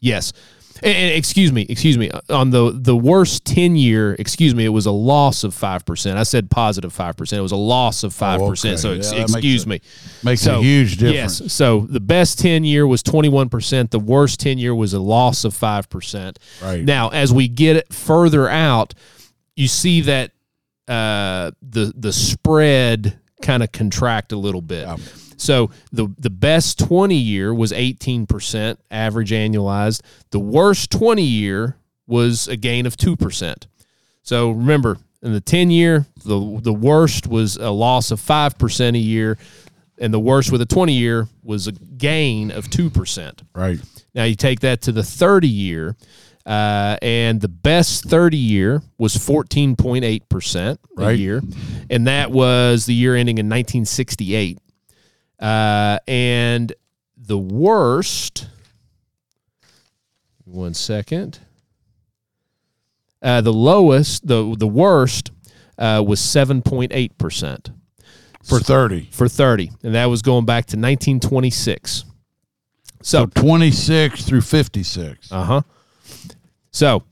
yes. 0.00 0.32
And, 0.84 0.96
and 0.96 1.14
excuse 1.14 1.52
me, 1.52 1.64
excuse 1.68 1.96
me. 1.96 2.10
On 2.28 2.50
the 2.50 2.72
the 2.74 2.96
worst 2.96 3.44
ten 3.44 3.76
year, 3.76 4.16
excuse 4.18 4.52
me, 4.52 4.64
it 4.64 4.70
was 4.70 4.86
a 4.86 4.90
loss 4.90 5.44
of 5.44 5.54
five 5.54 5.84
percent. 5.86 6.18
I 6.18 6.24
said 6.24 6.50
positive 6.50 6.90
positive 6.90 6.92
five 6.92 7.16
percent. 7.16 7.38
It 7.38 7.42
was 7.42 7.52
a 7.52 7.56
loss 7.56 8.02
of 8.02 8.12
five 8.12 8.40
percent. 8.40 8.72
okay. 8.72 8.80
So 8.82 8.90
ex- 8.94 9.12
Yeah, 9.12 9.18
makes 9.20 9.32
excuse 9.34 9.64
a- 9.64 9.68
me. 9.68 9.80
Makes 10.24 10.40
So, 10.40 10.58
a 10.58 10.62
huge 10.62 10.96
difference. 10.96 11.40
Yes. 11.40 11.52
So 11.52 11.86
the 11.88 12.00
best 12.00 12.40
10 12.40 12.64
year 12.64 12.84
was 12.84 13.00
21%. 13.04 13.90
The 13.90 14.00
worst 14.00 14.40
10 14.40 14.58
year 14.58 14.74
was 14.74 14.92
a 14.92 14.98
loss 14.98 15.44
of 15.44 15.54
5%. 15.54 16.36
Right. 16.60 16.84
Now, 16.84 17.10
as 17.10 17.32
we 17.32 17.46
get 17.46 17.76
it 17.76 17.92
further 17.94 18.48
out, 18.48 18.94
you 19.54 19.68
see 19.68 20.00
that 20.00 20.32
uh, 20.88 21.52
the 21.62 21.92
the 21.96 22.12
spread 22.12 23.20
kind 23.42 23.62
of 23.62 23.72
contract 23.72 24.32
a 24.32 24.36
little 24.36 24.62
bit. 24.62 24.86
Yeah. 24.86 24.96
So 25.36 25.70
the 25.92 26.08
the 26.18 26.30
best 26.30 26.78
20 26.78 27.16
year 27.16 27.52
was 27.52 27.72
18% 27.72 28.76
average 28.90 29.30
annualized. 29.30 30.02
The 30.30 30.38
worst 30.38 30.90
20 30.92 31.22
year 31.22 31.76
was 32.06 32.48
a 32.48 32.56
gain 32.56 32.86
of 32.86 32.96
2%. 32.96 33.66
So 34.22 34.50
remember, 34.50 34.98
in 35.20 35.32
the 35.32 35.40
10 35.40 35.70
year, 35.70 36.06
the 36.24 36.60
the 36.62 36.72
worst 36.72 37.26
was 37.26 37.56
a 37.56 37.70
loss 37.70 38.10
of 38.10 38.20
5% 38.20 38.94
a 38.94 38.98
year 38.98 39.36
and 40.02 40.12
the 40.12 40.20
worst 40.20 40.50
with 40.50 40.60
a 40.60 40.66
20 40.66 40.92
year 40.92 41.28
was 41.42 41.68
a 41.68 41.72
gain 41.72 42.50
of 42.50 42.68
2%. 42.68 43.42
Right. 43.54 43.78
Now 44.14 44.24
you 44.24 44.34
take 44.34 44.60
that 44.60 44.82
to 44.82 44.92
the 44.92 45.04
30 45.04 45.48
year, 45.48 45.96
uh, 46.46 46.96
and 47.02 47.40
the 47.40 47.48
best 47.48 48.04
30 48.04 48.36
year 48.36 48.82
was 48.98 49.14
14.8% 49.16 50.56
a 50.72 50.78
Right. 50.96 51.18
year. 51.18 51.42
And 51.90 52.06
that 52.06 52.30
was 52.30 52.86
the 52.86 52.94
year 52.94 53.14
ending 53.14 53.38
in 53.38 53.46
1968. 53.48 54.58
Uh, 55.38 55.98
and 56.06 56.72
the 57.16 57.38
worst, 57.38 58.48
one 60.44 60.74
second. 60.74 61.38
Uh, 63.20 63.40
the 63.40 63.52
lowest, 63.52 64.26
the 64.26 64.56
the 64.58 64.66
worst, 64.66 65.30
uh, 65.78 66.02
was 66.04 66.18
seven 66.20 66.60
point 66.60 66.90
eight 66.92 67.16
percent 67.18 67.70
For 68.42 68.58
30. 68.58 69.08
for 69.12 69.28
thirty, 69.28 69.70
and 69.84 69.94
that 69.94 70.06
was 70.06 70.22
going 70.22 70.44
back 70.44 70.66
to 70.66 70.76
nineteen 70.76 71.20
twenty 71.20 71.50
six. 71.50 72.04
So 73.04 73.24
So, 73.24 73.26
26 73.26 74.24
through 74.24 74.42
56. 74.42 75.30
uh 75.32 75.44
huh. 75.44 75.62
So, 76.72 77.04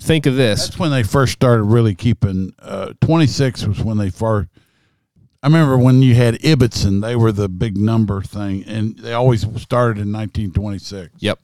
think 0.00 0.26
of 0.26 0.36
this. 0.36 0.66
That's 0.66 0.78
when 0.78 0.90
they 0.90 1.02
first 1.02 1.32
started 1.32 1.64
really 1.64 1.94
keeping. 1.94 2.54
Uh, 2.58 2.94
26 3.00 3.66
was 3.66 3.82
when 3.82 3.98
they 3.98 4.10
first. 4.10 4.48
I 5.42 5.46
remember 5.46 5.78
when 5.78 6.02
you 6.02 6.14
had 6.14 6.34
Ibbotson, 6.36 7.00
they 7.00 7.14
were 7.14 7.30
the 7.30 7.48
big 7.48 7.76
number 7.76 8.22
thing, 8.22 8.64
and 8.64 8.98
they 8.98 9.12
always 9.12 9.42
started 9.60 10.00
in 10.00 10.12
1926. 10.12 11.14
Yep. 11.20 11.38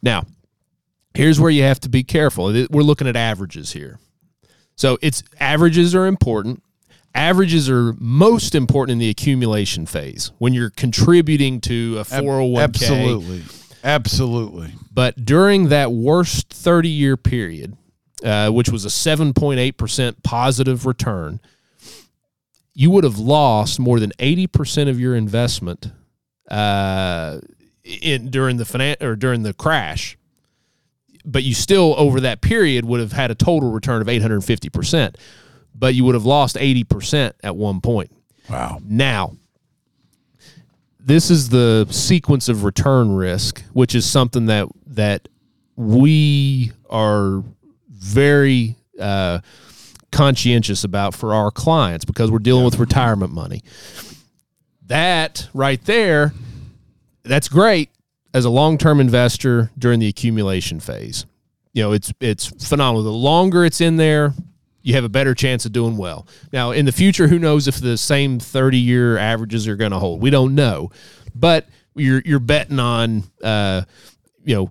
Now, 0.00 0.24
here's 1.14 1.38
where 1.38 1.50
you 1.50 1.62
have 1.64 1.80
to 1.80 1.88
be 1.90 2.02
careful. 2.02 2.46
We're 2.46 2.82
looking 2.82 3.06
at 3.08 3.16
averages 3.16 3.72
here. 3.72 3.98
So 4.76 4.98
it's 5.02 5.22
averages 5.40 5.94
are 5.94 6.06
important. 6.06 6.62
Averages 7.14 7.68
are 7.70 7.94
most 7.98 8.54
important 8.54 8.92
in 8.92 8.98
the 8.98 9.08
accumulation 9.08 9.86
phase 9.86 10.32
when 10.38 10.52
you're 10.52 10.70
contributing 10.70 11.60
to 11.62 11.98
a 11.98 12.04
401k. 12.04 12.62
Absolutely. 12.62 13.42
Absolutely. 13.86 14.74
But 14.92 15.24
during 15.24 15.68
that 15.68 15.92
worst 15.92 16.48
30 16.50 16.88
year 16.88 17.16
period, 17.16 17.76
uh, 18.24 18.50
which 18.50 18.68
was 18.68 18.84
a 18.84 18.88
7.8% 18.88 20.22
positive 20.24 20.86
return, 20.86 21.40
you 22.74 22.90
would 22.90 23.04
have 23.04 23.20
lost 23.20 23.78
more 23.78 24.00
than 24.00 24.10
80% 24.18 24.90
of 24.90 24.98
your 24.98 25.14
investment 25.14 25.92
uh, 26.50 27.38
in 27.84 28.28
during 28.30 28.56
the 28.56 28.64
finan- 28.64 29.00
or 29.00 29.14
during 29.14 29.44
the 29.44 29.54
crash. 29.54 30.18
But 31.24 31.44
you 31.44 31.54
still 31.54 31.94
over 31.96 32.20
that 32.20 32.40
period 32.40 32.84
would 32.84 32.98
have 32.98 33.12
had 33.12 33.30
a 33.30 33.36
total 33.36 33.70
return 33.70 34.02
of 34.02 34.08
850%, 34.08 35.14
but 35.74 35.94
you 35.94 36.04
would 36.04 36.14
have 36.16 36.26
lost 36.26 36.56
80% 36.56 37.34
at 37.44 37.54
one 37.54 37.80
point. 37.80 38.10
Wow. 38.50 38.80
Now, 38.84 39.36
this 41.06 41.30
is 41.30 41.48
the 41.48 41.86
sequence 41.90 42.48
of 42.48 42.64
return 42.64 43.14
risk, 43.14 43.62
which 43.72 43.94
is 43.94 44.04
something 44.04 44.46
that 44.46 44.68
that 44.88 45.28
we 45.76 46.72
are 46.90 47.44
very 47.88 48.74
uh, 49.00 49.38
conscientious 50.10 50.82
about 50.82 51.14
for 51.14 51.32
our 51.32 51.52
clients 51.52 52.04
because 52.04 52.30
we're 52.30 52.40
dealing 52.40 52.64
with 52.64 52.78
retirement 52.78 53.32
money. 53.32 53.62
That 54.86 55.48
right 55.54 55.82
there, 55.84 56.32
that's 57.22 57.48
great 57.48 57.90
as 58.34 58.44
a 58.44 58.50
long-term 58.50 59.00
investor 59.00 59.70
during 59.78 60.00
the 60.00 60.08
accumulation 60.08 60.80
phase. 60.80 61.24
You 61.72 61.84
know, 61.84 61.92
it's 61.92 62.12
it's 62.20 62.46
phenomenal. 62.68 63.04
The 63.04 63.10
longer 63.10 63.64
it's 63.64 63.80
in 63.80 63.96
there, 63.96 64.34
you 64.86 64.94
have 64.94 65.02
a 65.02 65.08
better 65.08 65.34
chance 65.34 65.66
of 65.66 65.72
doing 65.72 65.96
well. 65.96 66.28
Now, 66.52 66.70
in 66.70 66.86
the 66.86 66.92
future, 66.92 67.26
who 67.26 67.40
knows 67.40 67.66
if 67.66 67.80
the 67.80 67.98
same 67.98 68.38
30 68.38 68.78
year 68.78 69.18
averages 69.18 69.66
are 69.66 69.74
going 69.74 69.90
to 69.90 69.98
hold? 69.98 70.22
We 70.22 70.30
don't 70.30 70.54
know. 70.54 70.92
But 71.34 71.66
you're 71.96 72.22
you're 72.24 72.38
betting 72.38 72.78
on 72.78 73.24
uh, 73.42 73.82
you 74.44 74.54
know 74.54 74.70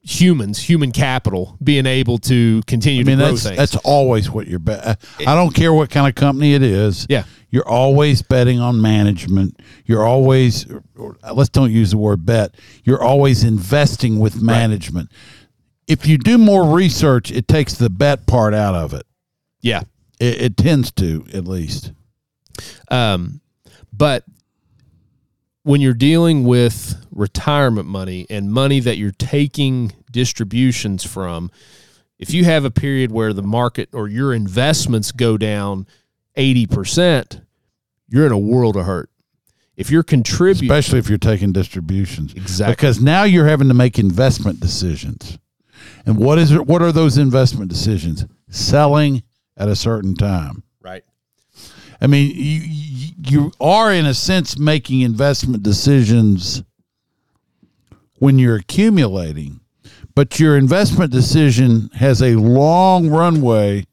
humans, 0.00 0.58
human 0.58 0.90
capital 0.90 1.58
being 1.62 1.84
able 1.84 2.16
to 2.16 2.62
continue 2.66 3.02
I 3.02 3.04
mean, 3.04 3.18
to 3.18 3.24
grow 3.24 3.30
that's 3.32 3.42
things. 3.42 3.56
that's 3.58 3.76
always 3.76 4.30
what 4.30 4.46
you're 4.48 4.58
bet. 4.58 4.98
I 5.20 5.34
don't 5.34 5.54
care 5.54 5.72
what 5.72 5.90
kind 5.90 6.08
of 6.08 6.14
company 6.14 6.54
it 6.54 6.62
is. 6.62 7.06
Yeah. 7.10 7.24
you're 7.50 7.68
always 7.68 8.22
betting 8.22 8.58
on 8.58 8.80
management. 8.80 9.60
You're 9.84 10.06
always, 10.06 10.66
let's 11.30 11.50
don't 11.50 11.70
use 11.72 11.90
the 11.90 11.98
word 11.98 12.24
bet. 12.24 12.54
You're 12.84 13.02
always 13.02 13.44
investing 13.44 14.18
with 14.18 14.40
management. 14.40 15.10
If 15.88 16.06
you 16.06 16.18
do 16.18 16.38
more 16.38 16.74
research, 16.74 17.32
it 17.32 17.48
takes 17.48 17.74
the 17.74 17.90
bet 17.90 18.26
part 18.26 18.54
out 18.54 18.74
of 18.74 18.94
it. 18.94 19.06
yeah. 19.60 19.82
It, 20.20 20.42
it 20.42 20.56
tends 20.56 20.90
to, 20.92 21.24
at 21.32 21.46
least. 21.46 21.92
Um, 22.90 23.40
but 23.92 24.24
when 25.62 25.80
you're 25.80 25.94
dealing 25.94 26.44
with 26.44 27.06
retirement 27.10 27.86
money 27.86 28.26
and 28.28 28.50
money 28.50 28.80
that 28.80 28.96
you're 28.96 29.12
taking 29.12 29.92
distributions 30.10 31.04
from, 31.04 31.50
if 32.18 32.32
you 32.32 32.44
have 32.44 32.64
a 32.64 32.70
period 32.70 33.12
where 33.12 33.32
the 33.32 33.42
market 33.42 33.90
or 33.92 34.08
your 34.08 34.34
investments 34.34 35.12
go 35.12 35.36
down 35.36 35.86
80%, 36.36 37.42
you're 38.08 38.26
in 38.26 38.32
a 38.32 38.38
world 38.38 38.76
of 38.76 38.86
hurt. 38.86 39.10
If 39.76 39.90
you're 39.90 40.02
contributing, 40.02 40.70
especially 40.70 40.98
if 40.98 41.08
you're 41.08 41.18
taking 41.18 41.52
distributions. 41.52 42.34
Exactly. 42.34 42.72
Because 42.72 43.00
now 43.00 43.22
you're 43.22 43.46
having 43.46 43.68
to 43.68 43.74
make 43.74 43.98
investment 43.98 44.58
decisions. 44.58 45.38
And 46.06 46.16
what 46.16 46.38
is 46.38 46.52
it? 46.52 46.66
What 46.66 46.82
are 46.82 46.92
those 46.92 47.18
investment 47.18 47.70
decisions? 47.70 48.24
Selling 48.48 49.22
at 49.56 49.68
a 49.68 49.76
certain 49.76 50.14
time. 50.14 50.62
right? 50.80 51.04
I 52.00 52.06
mean, 52.06 52.30
you 52.34 52.60
you, 52.64 53.14
you 53.26 53.52
are 53.60 53.92
in 53.92 54.06
a 54.06 54.14
sense 54.14 54.58
making 54.58 55.00
investment 55.00 55.62
decisions 55.62 56.62
when 58.18 58.38
you're 58.38 58.56
accumulating, 58.56 59.60
but 60.14 60.40
your 60.40 60.56
investment 60.56 61.12
decision 61.12 61.90
has 61.94 62.22
a 62.22 62.36
long 62.36 63.08
runway 63.08 63.84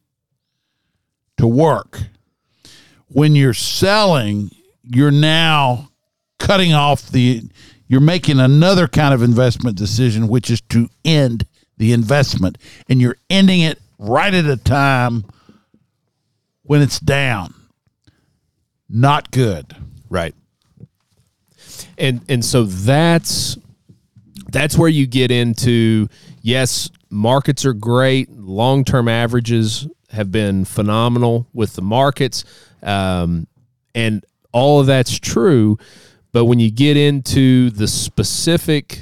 to 1.38 1.48
work. 1.48 2.02
When 3.08 3.36
you're 3.36 3.54
selling, 3.54 4.52
you're 4.84 5.12
now 5.12 5.89
cutting 6.39 6.74
off 6.74 7.08
the 7.10 7.43
you're 7.88 8.02
making 8.02 8.39
another 8.39 8.88
kind 8.88 9.13
of 9.13 9.21
investment 9.21 9.78
decision 9.78 10.28
which 10.28 10.50
is 10.50 10.62
to 10.62 10.89
end 11.04 11.45
the 11.77 11.93
investment 11.93 12.57
and 12.89 13.01
you're 13.01 13.17
ending 13.29 13.61
it 13.61 13.79
right 13.97 14.33
at 14.33 14.45
a 14.45 14.57
time 14.57 15.25
when 16.63 16.81
it's 16.81 16.99
down 16.99 17.53
not 18.89 19.31
good 19.31 19.75
Right. 20.09 20.35
And 21.97 22.21
and 22.29 22.43
so 22.43 22.63
that's 22.63 23.57
that's 24.51 24.77
where 24.77 24.89
you 24.89 25.07
get 25.07 25.31
into 25.31 26.07
yes, 26.41 26.89
markets 27.09 27.65
are 27.65 27.73
great, 27.73 28.29
long-term 28.31 29.07
averages 29.07 29.88
have 30.11 30.31
been 30.31 30.63
phenomenal 30.63 31.47
with 31.53 31.73
the 31.73 31.81
markets. 31.81 32.45
Um, 32.81 33.47
and 33.93 34.25
all 34.51 34.79
of 34.79 34.85
that's 34.85 35.19
true, 35.19 35.77
but 36.31 36.45
when 36.45 36.59
you 36.59 36.71
get 36.71 36.95
into 36.95 37.71
the 37.71 37.88
specific 37.88 38.99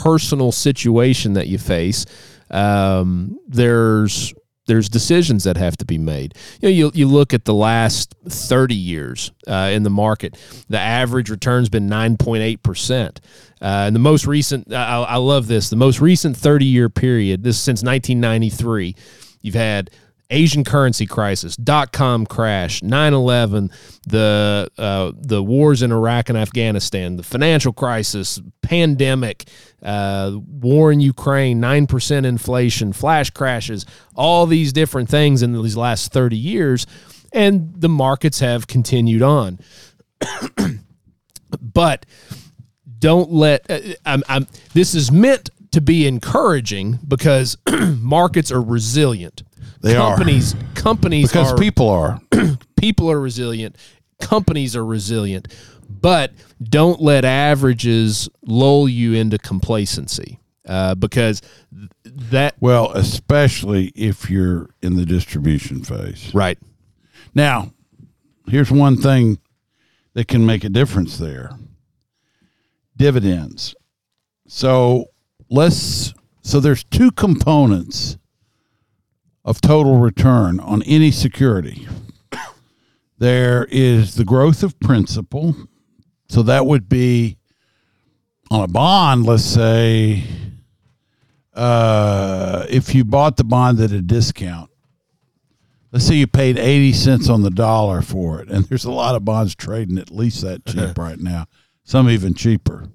personal 0.00 0.50
situation 0.50 1.34
that 1.34 1.48
you 1.48 1.58
face, 1.58 2.06
um, 2.50 3.38
there's 3.46 4.34
there's 4.66 4.88
decisions 4.88 5.42
that 5.44 5.56
have 5.56 5.76
to 5.78 5.84
be 5.84 5.98
made. 5.98 6.34
You 6.60 6.68
know, 6.68 6.72
you, 6.72 6.90
you 6.94 7.08
look 7.08 7.34
at 7.34 7.44
the 7.44 7.54
last 7.54 8.14
30 8.28 8.72
years 8.72 9.32
uh, 9.48 9.70
in 9.72 9.82
the 9.82 9.90
market, 9.90 10.36
the 10.68 10.78
average 10.78 11.28
return's 11.28 11.68
been 11.68 11.88
9.8%. 11.88 13.08
Uh, 13.08 13.18
and 13.60 13.96
the 13.96 14.00
most 14.00 14.28
recent, 14.28 14.72
I, 14.72 15.02
I 15.02 15.16
love 15.16 15.48
this, 15.48 15.70
the 15.70 15.76
most 15.76 16.00
recent 16.00 16.36
30 16.36 16.66
year 16.66 16.88
period, 16.88 17.42
this 17.42 17.58
since 17.58 17.82
1993, 17.82 18.94
you've 19.42 19.56
had 19.56 19.90
Asian 20.30 20.64
currency 20.64 21.06
crisis, 21.06 21.56
dot 21.56 21.92
com 21.92 22.24
crash, 22.24 22.80
9/11, 22.80 23.70
the 24.06 24.68
uh, 24.78 25.12
the 25.16 25.42
wars 25.42 25.82
in 25.82 25.92
Iraq 25.92 26.28
and 26.28 26.38
Afghanistan, 26.38 27.16
the 27.16 27.22
financial 27.22 27.72
crisis, 27.72 28.40
pandemic, 28.62 29.48
uh, 29.82 30.32
war 30.36 30.92
in 30.92 31.00
Ukraine, 31.00 31.60
nine 31.60 31.86
percent 31.86 32.26
inflation, 32.26 32.92
flash 32.92 33.30
crashes, 33.30 33.84
all 34.14 34.46
these 34.46 34.72
different 34.72 35.08
things 35.08 35.42
in 35.42 35.52
these 35.60 35.76
last 35.76 36.12
30 36.12 36.36
years, 36.36 36.86
and 37.32 37.72
the 37.76 37.88
markets 37.88 38.40
have 38.40 38.66
continued 38.66 39.22
on. 39.22 39.58
but 41.60 42.06
don't 42.98 43.32
let 43.32 43.68
uh, 43.70 43.80
I'm, 44.06 44.22
I'm, 44.28 44.46
this 44.74 44.94
is 44.94 45.10
meant 45.10 45.50
to 45.72 45.80
be 45.80 46.06
encouraging 46.06 46.98
because 47.06 47.56
markets 47.98 48.50
are 48.50 48.62
resilient. 48.62 49.42
They 49.80 49.96
are. 49.96 50.16
companies, 50.16 50.54
Companies 50.74 51.28
because 51.30 51.52
are, 51.52 51.58
people 51.58 51.88
are. 51.88 52.20
people 52.76 53.10
are 53.10 53.20
resilient. 53.20 53.76
Companies 54.20 54.76
are 54.76 54.84
resilient, 54.84 55.48
but 55.88 56.32
don't 56.62 57.00
let 57.00 57.24
averages 57.24 58.28
lull 58.42 58.88
you 58.88 59.14
into 59.14 59.38
complacency 59.38 60.38
uh, 60.68 60.94
because 60.94 61.40
that 62.02 62.54
Well, 62.60 62.92
especially 62.92 63.86
if 63.94 64.28
you're 64.28 64.68
in 64.82 64.96
the 64.96 65.06
distribution 65.06 65.82
phase. 65.82 66.34
right. 66.34 66.58
Now, 67.34 67.72
here's 68.46 68.70
one 68.70 68.96
thing 68.96 69.38
that 70.14 70.26
can 70.28 70.44
make 70.44 70.64
a 70.64 70.68
difference 70.68 71.16
there 71.16 71.52
dividends. 72.96 73.74
So 74.46 75.06
let's, 75.50 76.14
so 76.42 76.60
there's 76.60 76.84
two 76.84 77.10
components 77.10 78.16
of 79.44 79.60
total 79.60 79.98
return 79.98 80.60
on 80.60 80.82
any 80.84 81.10
security. 81.10 81.86
There 83.18 83.66
is 83.70 84.14
the 84.14 84.24
growth 84.24 84.62
of 84.62 84.80
principal. 84.80 85.54
So 86.28 86.42
that 86.44 86.64
would 86.64 86.88
be 86.88 87.36
on 88.50 88.62
a 88.62 88.68
bond, 88.68 89.26
let's 89.26 89.44
say, 89.44 90.24
uh, 91.54 92.64
if 92.70 92.94
you 92.94 93.04
bought 93.04 93.36
the 93.36 93.44
bond 93.44 93.80
at 93.80 93.92
a 93.92 94.00
discount, 94.00 94.70
let's 95.92 96.06
say 96.06 96.14
you 96.14 96.26
paid 96.26 96.58
80 96.58 96.92
cents 96.92 97.28
on 97.28 97.42
the 97.42 97.50
dollar 97.50 98.00
for 98.00 98.40
it, 98.40 98.48
and 98.48 98.64
there's 98.64 98.84
a 98.84 98.90
lot 98.90 99.14
of 99.14 99.24
bonds 99.24 99.54
trading 99.54 99.98
at 99.98 100.10
least 100.10 100.42
that 100.42 100.64
cheap 100.64 100.96
right 100.98 101.18
now, 101.18 101.46
some 101.84 102.08
even 102.08 102.32
cheaper. 102.34 102.88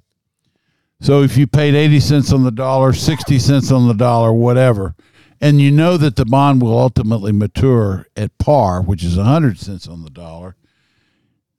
So 1.06 1.22
if 1.22 1.38
you 1.38 1.46
paid 1.46 1.76
80 1.76 2.00
cents 2.00 2.34
on 2.34 2.42
the 2.42 2.52
dollar, 2.52 2.92
60 2.92 3.38
cents 3.38 3.72
on 3.72 3.88
the 3.88 3.94
dollar, 3.94 4.34
whatever, 4.34 4.96
and 5.40 5.62
you 5.62 5.70
know 5.70 5.98
that 5.98 6.16
the 6.16 6.26
bond 6.26 6.64
will 6.64 6.76
ultimately 6.80 7.32
mature 7.32 8.08
at 8.16 8.36
par, 8.40 8.82
which 8.82 9.04
is 9.04 9.16
100 9.16 9.60
cents 9.60 9.88
on 9.88 10.02
the 10.02 10.10
dollar, 10.10 10.56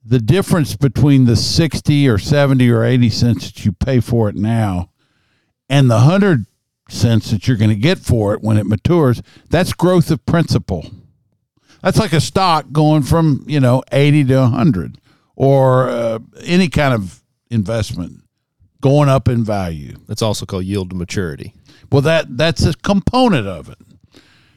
the 0.03 0.19
difference 0.19 0.75
between 0.75 1.23
the 1.23 1.37
60 1.37 2.09
or 2.09 2.17
70 2.17 2.69
or 2.69 2.83
80 2.83 3.09
cents 3.09 3.45
that 3.45 3.63
you 3.63 3.71
pay 3.71 4.01
for 4.01 4.27
it 4.27 4.35
now 4.35 4.89
and 5.69 5.89
the 5.89 5.95
100 5.95 6.45
cents 6.89 7.31
that 7.31 7.47
you're 7.47 7.55
going 7.55 7.69
to 7.69 7.77
get 7.77 7.99
for 7.99 8.33
it 8.33 8.41
when 8.41 8.57
it 8.57 8.67
matures, 8.67 9.21
that's 9.49 9.71
growth 9.71 10.11
of 10.11 10.25
principal. 10.25 10.91
That's 11.81 11.99
like 11.99 12.11
a 12.11 12.19
stock 12.19 12.73
going 12.73 13.03
from, 13.03 13.45
you 13.47 13.61
know, 13.61 13.81
80 13.93 14.25
to 14.25 14.39
100 14.39 14.97
or 15.37 15.87
uh, 15.87 16.19
any 16.43 16.67
kind 16.67 16.93
of 16.93 17.23
investment 17.49 18.26
going 18.81 19.09
up 19.09 19.27
in 19.27 19.43
value. 19.43 19.95
That's 20.07 20.21
also 20.21 20.45
called 20.45 20.65
yield 20.65 20.89
to 20.91 20.95
maturity. 20.95 21.53
Well, 21.91 22.01
that 22.01 22.37
that's 22.37 22.65
a 22.65 22.73
component 22.73 23.47
of 23.47 23.69
it. 23.69 23.77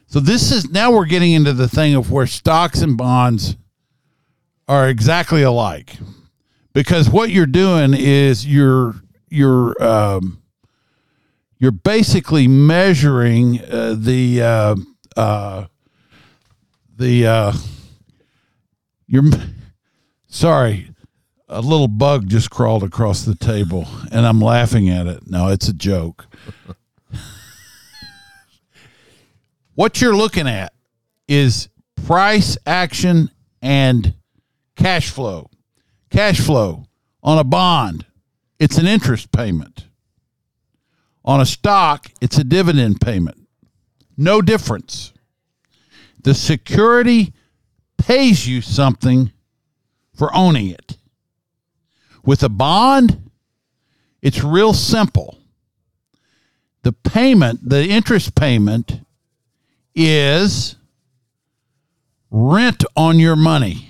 So 0.07 0.19
this 0.19 0.51
is 0.51 0.69
now 0.69 0.91
we're 0.91 1.05
getting 1.05 1.31
into 1.31 1.53
the 1.53 1.67
thing 1.67 1.95
of 1.95 2.11
where 2.11 2.27
stocks 2.27 2.81
and 2.81 2.97
bonds 2.97 3.55
are 4.67 4.89
exactly 4.89 5.41
alike, 5.41 5.95
because 6.73 7.09
what 7.09 7.29
you're 7.29 7.45
doing 7.45 7.93
is 7.93 8.45
you're 8.45 8.95
you're 9.29 9.81
um, 9.81 10.41
you're 11.59 11.71
basically 11.71 12.47
measuring 12.47 13.61
uh, 13.61 13.95
the 13.97 14.41
uh, 14.41 14.75
uh, 15.15 15.65
the 16.97 17.27
uh, 17.27 17.53
you're 19.07 19.23
sorry 20.27 20.90
a 21.51 21.61
little 21.61 21.89
bug 21.89 22.27
just 22.29 22.49
crawled 22.49 22.81
across 22.81 23.23
the 23.23 23.35
table 23.35 23.85
and 24.11 24.25
I'm 24.25 24.39
laughing 24.39 24.89
at 24.89 25.05
it. 25.05 25.29
No, 25.29 25.49
it's 25.49 25.67
a 25.67 25.73
joke. 25.73 26.25
what 29.75 30.01
you're 30.01 30.15
looking 30.15 30.47
at 30.47 30.73
is 31.27 31.67
price 32.05 32.57
action 32.65 33.29
and 33.61 34.15
cash 34.75 35.09
flow. 35.09 35.49
Cash 36.09 36.39
flow 36.39 36.85
on 37.21 37.37
a 37.37 37.43
bond, 37.43 38.05
it's 38.59 38.77
an 38.77 38.87
interest 38.87 39.31
payment. 39.31 39.85
On 41.23 41.39
a 41.39 41.45
stock, 41.45 42.07
it's 42.21 42.37
a 42.37 42.43
dividend 42.43 42.99
payment. 42.99 43.47
No 44.17 44.41
difference. 44.41 45.13
The 46.23 46.33
security 46.33 47.33
pays 47.97 48.47
you 48.47 48.61
something 48.61 49.31
for 50.15 50.35
owning 50.35 50.67
it. 50.67 50.97
With 52.23 52.43
a 52.43 52.49
bond, 52.49 53.29
it's 54.21 54.43
real 54.43 54.73
simple. 54.73 55.37
The 56.83 56.93
payment, 56.93 57.67
the 57.67 57.87
interest 57.87 58.35
payment, 58.35 59.01
is 59.95 60.75
rent 62.29 62.83
on 62.95 63.19
your 63.19 63.35
money. 63.35 63.89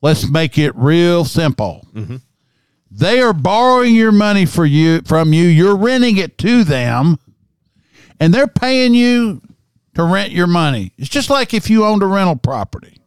Let's 0.00 0.28
make 0.28 0.58
it 0.58 0.74
real 0.76 1.24
simple. 1.24 1.86
Mm-hmm. 1.94 2.16
They 2.90 3.20
are 3.20 3.32
borrowing 3.32 3.94
your 3.94 4.12
money 4.12 4.46
for 4.46 4.64
you 4.64 5.00
from 5.02 5.32
you. 5.32 5.44
You're 5.44 5.76
renting 5.76 6.16
it 6.16 6.38
to 6.38 6.62
them, 6.62 7.18
and 8.20 8.32
they're 8.32 8.46
paying 8.46 8.94
you 8.94 9.42
to 9.94 10.04
rent 10.04 10.32
your 10.32 10.46
money. 10.46 10.92
It's 10.98 11.08
just 11.08 11.30
like 11.30 11.54
if 11.54 11.70
you 11.70 11.84
owned 11.84 12.02
a 12.02 12.06
rental 12.06 12.36
property. 12.36 12.98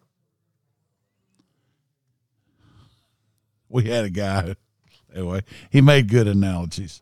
We 3.69 3.83
had 3.85 4.05
a 4.05 4.09
guy 4.09 4.55
anyway. 5.13 5.41
He 5.69 5.81
made 5.81 6.07
good 6.09 6.27
analogies. 6.27 7.01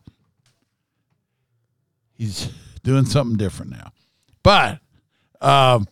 He's 2.14 2.48
doing 2.82 3.04
something 3.04 3.36
different 3.36 3.72
now, 3.72 3.92
but 4.42 4.80
um, 5.40 5.86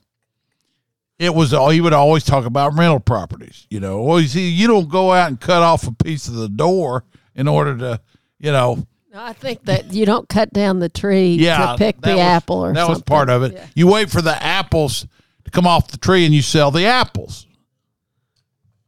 it 1.19 1.35
was 1.35 1.53
all 1.53 1.69
he 1.71 1.81
would 1.81 1.93
always 1.93 2.25
talk 2.25 2.47
about 2.47 2.77
rental 2.77 2.99
properties. 3.01 3.67
You 3.69 3.81
know, 3.81 4.03
well, 4.03 4.21
you 4.21 4.29
see, 4.29 4.49
you 4.49 4.67
don't 4.67 4.89
go 4.89 5.13
out 5.13 5.29
and 5.29 5.41
cut 5.41 5.63
off 5.63 5.87
a 5.87 5.93
piece 5.93 6.29
of 6.29 6.35
the 6.35 6.49
door 6.49 7.05
in 7.35 7.47
order 7.47 7.77
to, 7.79 8.01
you 8.39 8.53
know, 8.53 8.87
No, 9.13 9.23
I 9.23 9.35
think 9.35 9.65
that 9.67 9.93
you 9.93 10.07
don't 10.07 10.29
cut 10.29 10.53
down 10.53 10.79
the 10.79 10.89
tree 10.89 11.35
yeah, 11.35 11.73
to 11.73 11.79
pick 11.79 12.01
the 12.01 12.13
was- 12.13 12.19
apple 12.21 12.65
or 12.65 12.73
that 12.73 12.79
something. 12.81 12.95
was 12.95 13.03
part 13.03 13.29
of 13.29 13.43
it. 13.43 13.53
Yeah. 13.53 13.67
You 13.75 13.87
wait 13.89 14.11
for 14.11 14.23
the 14.23 14.41
apples 14.43 15.07
to 15.45 15.51
come 15.51 15.67
off 15.67 15.89
the 15.89 15.99
tree 15.99 16.25
and 16.25 16.35
you 16.35 16.43
sell 16.43 16.71
the 16.71 16.87
apples. 16.87 17.47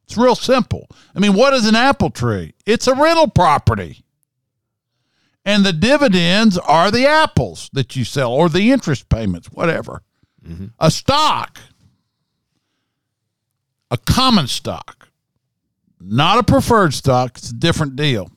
It's 0.07 0.17
real 0.17 0.37
simple. 0.37 0.89
I 1.15 1.19
mean, 1.19 1.35
what 1.35 1.53
is 1.53 1.67
an 1.67 1.75
apple 1.75 2.11
tree? 2.11 2.55
It's 2.65 2.87
a 2.87 2.95
rental 2.95 3.29
property. 3.29 4.05
And 5.45 5.65
the 5.65 5.73
dividends 5.73 6.59
are 6.59 6.91
the 6.91 7.07
apples 7.07 7.71
that 7.73 7.97
you 7.97 8.05
sell 8.05 8.33
or 8.33 8.49
the 8.49 8.73
interest 8.73 9.09
payments, 9.09 9.49
whatever. 9.49 10.03
Mm-hmm. 10.47 10.67
A 10.79 10.91
stock, 10.91 11.59
a 13.91 13.97
common 13.97 14.47
stock, 14.47 15.09
not 16.01 16.39
a 16.39 16.43
preferred 16.43 16.95
stock, 16.95 17.39
it's 17.39 17.51
a 17.51 17.55
different 17.55 17.97
deal. 17.97 18.31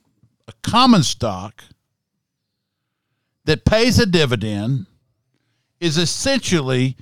A 0.48 0.54
common 0.64 1.04
stock 1.04 1.64
that 3.46 3.66
pays 3.66 4.00
a 4.00 4.06
dividend 4.06 4.88
is 5.80 5.98
essentially 5.98 6.96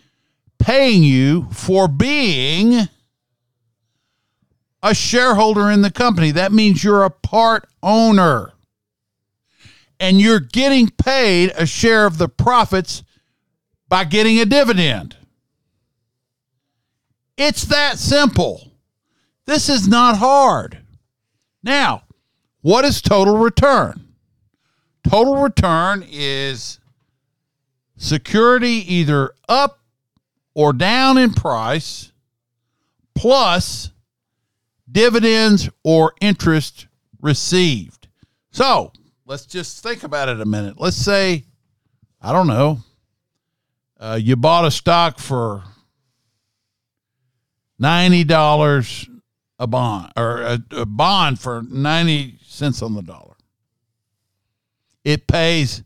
paying 0.58 1.04
you 1.04 1.48
for 1.52 1.88
being 1.88 2.88
a 4.84 4.94
shareholder 4.94 5.70
in 5.70 5.82
the 5.82 5.92
company. 5.92 6.32
That 6.32 6.52
means 6.52 6.84
you're 6.84 7.04
a 7.04 7.10
part 7.10 7.68
owner. 7.82 8.54
And 10.00 10.22
you're 10.22 10.40
getting 10.40 10.90
paid 10.90 11.52
a 11.58 11.66
share 11.66 12.06
of 12.06 12.18
the 12.18 12.30
profits 12.30 13.04
by 13.90 14.04
getting 14.04 14.40
a 14.40 14.46
dividend. 14.46 15.16
It's 17.38 17.64
that 17.66 17.98
simple. 17.98 18.72
This 19.46 19.70
is 19.70 19.88
not 19.88 20.18
hard. 20.18 20.80
Now, 21.64 22.04
what 22.62 22.86
is 22.86 23.02
total 23.02 23.38
return? 23.38 24.08
Total 25.08 25.38
return 25.38 26.06
is 26.10 26.80
security 27.96 28.84
either 28.94 29.32
up 29.48 29.80
or 30.54 30.74
down 30.74 31.18
in 31.18 31.34
price 31.34 32.12
plus 33.16 33.92
dividends 34.92 35.70
or 35.84 36.14
interest 36.22 36.88
received. 37.22 38.08
So 38.52 38.92
let's 39.26 39.46
just 39.46 39.84
think 39.84 40.04
about 40.04 40.30
it 40.30 40.40
a 40.42 40.46
minute. 40.46 40.80
Let's 40.80 40.98
say, 40.98 41.46
I 42.22 42.32
don't 42.34 42.48
know, 42.48 42.80
uh, 44.00 44.20
you 44.22 44.36
bought 44.36 44.66
a 44.66 44.72
stock 44.72 45.20
for 45.20 45.64
ninety 47.80 48.24
dollars 48.24 49.10
a 49.60 49.68
bond 49.68 50.14
or 50.16 50.42
a, 50.42 50.60
a 50.72 50.86
bond 50.86 51.40
for 51.40 51.64
ninety 51.64 52.38
cents 52.44 52.82
on 52.82 52.94
the 52.94 53.02
dollar. 53.02 53.36
It 55.04 55.28
pays 55.28 55.84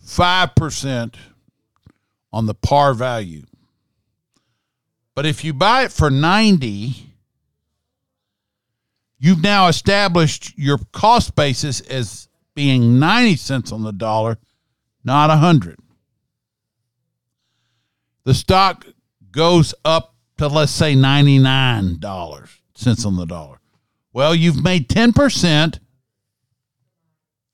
five 0.00 0.54
percent 0.54 1.16
on 2.32 2.46
the 2.46 2.54
par 2.54 2.92
value. 2.92 3.44
But 5.14 5.24
if 5.24 5.42
you 5.42 5.54
buy 5.54 5.84
it 5.84 5.92
for 5.92 6.10
90, 6.10 7.14
you've 9.18 9.42
now 9.42 9.68
established 9.68 10.56
your 10.58 10.78
cost 10.92 11.34
basis 11.34 11.80
as 11.82 12.28
being 12.54 12.98
90 12.98 13.36
cents 13.36 13.72
on 13.72 13.82
the 13.82 13.92
dollar, 13.92 14.38
not 15.04 15.28
100. 15.28 15.78
The 18.24 18.34
stock 18.34 18.86
goes 19.30 19.74
up 19.84 20.14
to 20.38 20.48
let's 20.48 20.72
say 20.72 20.94
$99 20.94 22.50
cents 22.74 23.04
on 23.04 23.16
the 23.16 23.26
dollar. 23.26 23.60
Well, 24.12 24.34
you've 24.34 24.62
made 24.62 24.88
10% 24.88 25.78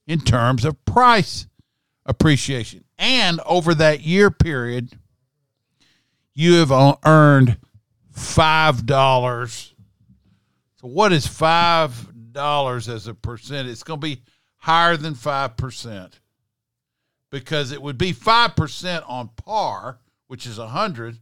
in 0.07 0.21
terms 0.21 0.65
of 0.65 0.85
price 0.85 1.47
appreciation. 2.07 2.85
And 2.99 3.41
over 3.47 3.75
that 3.75 4.01
year 4.01 4.31
period, 4.31 4.93
you 6.35 6.55
have 6.55 6.99
earned 7.05 7.59
five 8.11 8.87
dollars. 8.87 9.72
So 10.83 10.89
what 10.89 11.13
is 11.13 11.27
five 11.27 12.09
dollars 12.33 12.89
as 12.89 13.07
a 13.07 13.15
percent? 13.15 13.69
It's 13.69 13.85
going 13.85 14.01
to 14.01 14.07
be 14.07 14.23
higher 14.57 14.97
than 14.97 15.15
five 15.15 15.57
percent 15.57 16.19
because 17.31 17.71
it 17.73 17.81
would 17.81 17.97
be 17.97 18.13
five 18.13 18.57
percent 18.57 19.05
on 19.07 19.29
par, 19.37 20.01
which 20.27 20.45
is 20.45 20.59
a 20.59 20.67
hundred. 20.69 21.19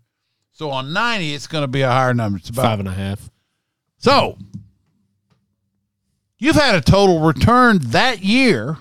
So 0.52 0.70
on 0.70 0.92
ninety, 0.94 1.34
it's 1.34 1.46
going 1.46 1.62
to 1.62 1.68
be 1.68 1.82
a 1.82 1.90
higher 1.90 2.14
number. 2.14 2.38
It's 2.38 2.48
about 2.48 2.62
Five 2.62 2.78
and 2.80 2.88
a 2.88 2.92
half. 2.92 3.30
so 3.98 4.38
you've 6.38 6.56
had 6.56 6.74
a 6.74 6.80
total 6.80 7.20
return 7.20 7.78
that 7.82 8.24
year 8.24 8.78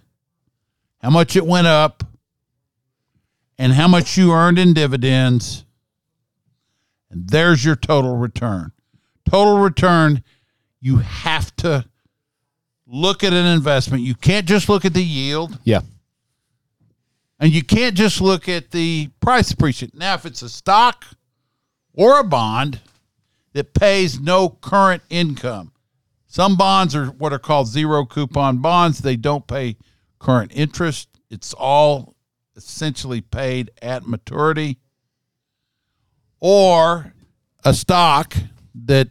how 1.04 1.10
much 1.10 1.36
it 1.36 1.44
went 1.44 1.66
up 1.66 2.02
and 3.58 3.74
how 3.74 3.86
much 3.86 4.16
you 4.16 4.32
earned 4.32 4.58
in 4.58 4.72
dividends, 4.72 5.66
and 7.10 7.28
there's 7.28 7.62
your 7.62 7.76
total 7.76 8.16
return. 8.16 8.72
Total 9.28 9.58
return, 9.58 10.24
you 10.80 10.96
have 10.96 11.54
to 11.56 11.84
look 12.86 13.22
at 13.22 13.34
an 13.34 13.44
investment. 13.44 14.02
You 14.02 14.14
can't 14.14 14.46
just 14.46 14.70
look 14.70 14.86
at 14.86 14.94
the 14.94 15.04
yield. 15.04 15.58
Yeah. 15.62 15.82
And 17.38 17.52
you 17.52 17.62
can't 17.62 17.94
just 17.94 18.22
look 18.22 18.48
at 18.48 18.70
the 18.70 19.10
price 19.20 19.50
appreciation. 19.50 19.98
Now, 19.98 20.14
if 20.14 20.24
it's 20.24 20.40
a 20.40 20.48
stock 20.48 21.04
or 21.92 22.18
a 22.18 22.24
bond 22.24 22.80
that 23.52 23.74
pays 23.74 24.18
no 24.18 24.48
current 24.48 25.02
income, 25.10 25.72
some 26.26 26.56
bonds 26.56 26.94
are 26.94 27.08
what 27.08 27.34
are 27.34 27.38
called 27.38 27.68
zero 27.68 28.06
coupon 28.06 28.62
bonds. 28.62 29.00
They 29.00 29.16
don't 29.16 29.46
pay 29.46 29.76
current 30.24 30.52
interest, 30.54 31.08
it's 31.28 31.52
all 31.52 32.14
essentially 32.56 33.20
paid 33.20 33.70
at 33.82 34.06
maturity. 34.06 34.78
Or 36.40 37.12
a 37.62 37.74
stock 37.74 38.34
that 38.74 39.08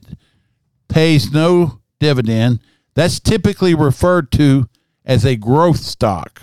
pays 0.87 1.31
no 1.31 1.81
dividend, 1.99 2.61
that's 2.95 3.19
typically 3.19 3.75
referred 3.75 4.31
to 4.33 4.67
as 5.05 5.23
a 5.23 5.35
growth 5.35 5.79
stock. 5.79 6.41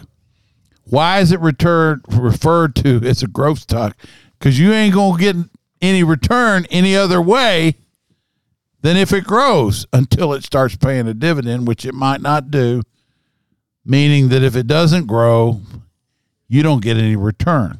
Why 0.85 1.18
is 1.18 1.33
it 1.33 1.41
returned, 1.41 2.03
referred 2.09 2.77
to 2.77 3.01
as 3.05 3.25
a 3.25 3.29
growth 3.29 3.61
stock? 3.61 3.97
Because 4.39 4.59
you 4.59 4.73
ain't 4.73 4.95
going 4.95 5.18
to 5.18 5.21
get 5.21 5.37
any 5.83 6.05
return 6.05 6.66
any 6.71 6.95
other 6.95 7.21
way 7.21 7.75
than 8.83 8.97
if 8.97 9.12
it 9.12 9.25
grows 9.25 9.87
until 9.93 10.33
it 10.33 10.45
starts 10.45 10.77
paying 10.77 11.09
a 11.09 11.14
dividend, 11.14 11.66
which 11.66 11.85
it 11.85 11.95
might 11.95 12.21
not 12.21 12.53
do, 12.53 12.83
meaning 13.91 14.28
that 14.28 14.45
if 14.45 14.55
it 14.55 14.68
doesn't 14.68 15.09
grow, 15.09 15.61
you 16.47 16.62
don't 16.62 16.80
get 16.80 16.97
any 16.97 17.16
return. 17.16 17.78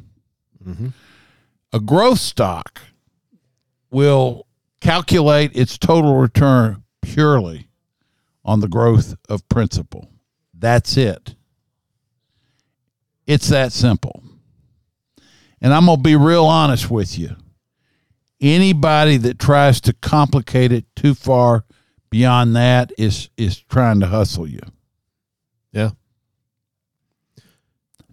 A 1.73 1.79
growth 1.79 2.19
stock 2.19 2.83
will 3.93 4.45
calculate 4.81 5.57
its 5.57 5.79
total 5.79 6.17
return 6.17 6.83
purely 7.01 7.69
on 8.45 8.59
the 8.59 8.67
growth 8.67 9.15
of 9.29 9.49
principal. 9.49 10.11
That's 10.53 10.97
it. 10.97 11.37
It's 13.27 13.49
that 13.49 13.71
simple. 13.73 14.21
And 15.63 15.73
I'm 15.73 15.87
going 15.87 15.99
to 15.99 16.03
be 16.03 16.17
real 16.17 16.47
honest 16.47 16.91
with 16.91 17.17
you. 17.19 17.37
Anybody 18.41 19.17
that 19.19 19.39
tries 19.39 19.81
to 19.83 19.93
complicate 19.93 20.73
it 20.73 20.87
too 20.97 21.15
far 21.15 21.65
beyond 22.11 22.57
that 22.57 22.91
is 22.99 23.31
is 23.37 23.61
trying 23.61 24.01
to 24.01 24.07
hustle 24.07 24.49
you. 24.49 24.61
Yeah. 25.73 25.91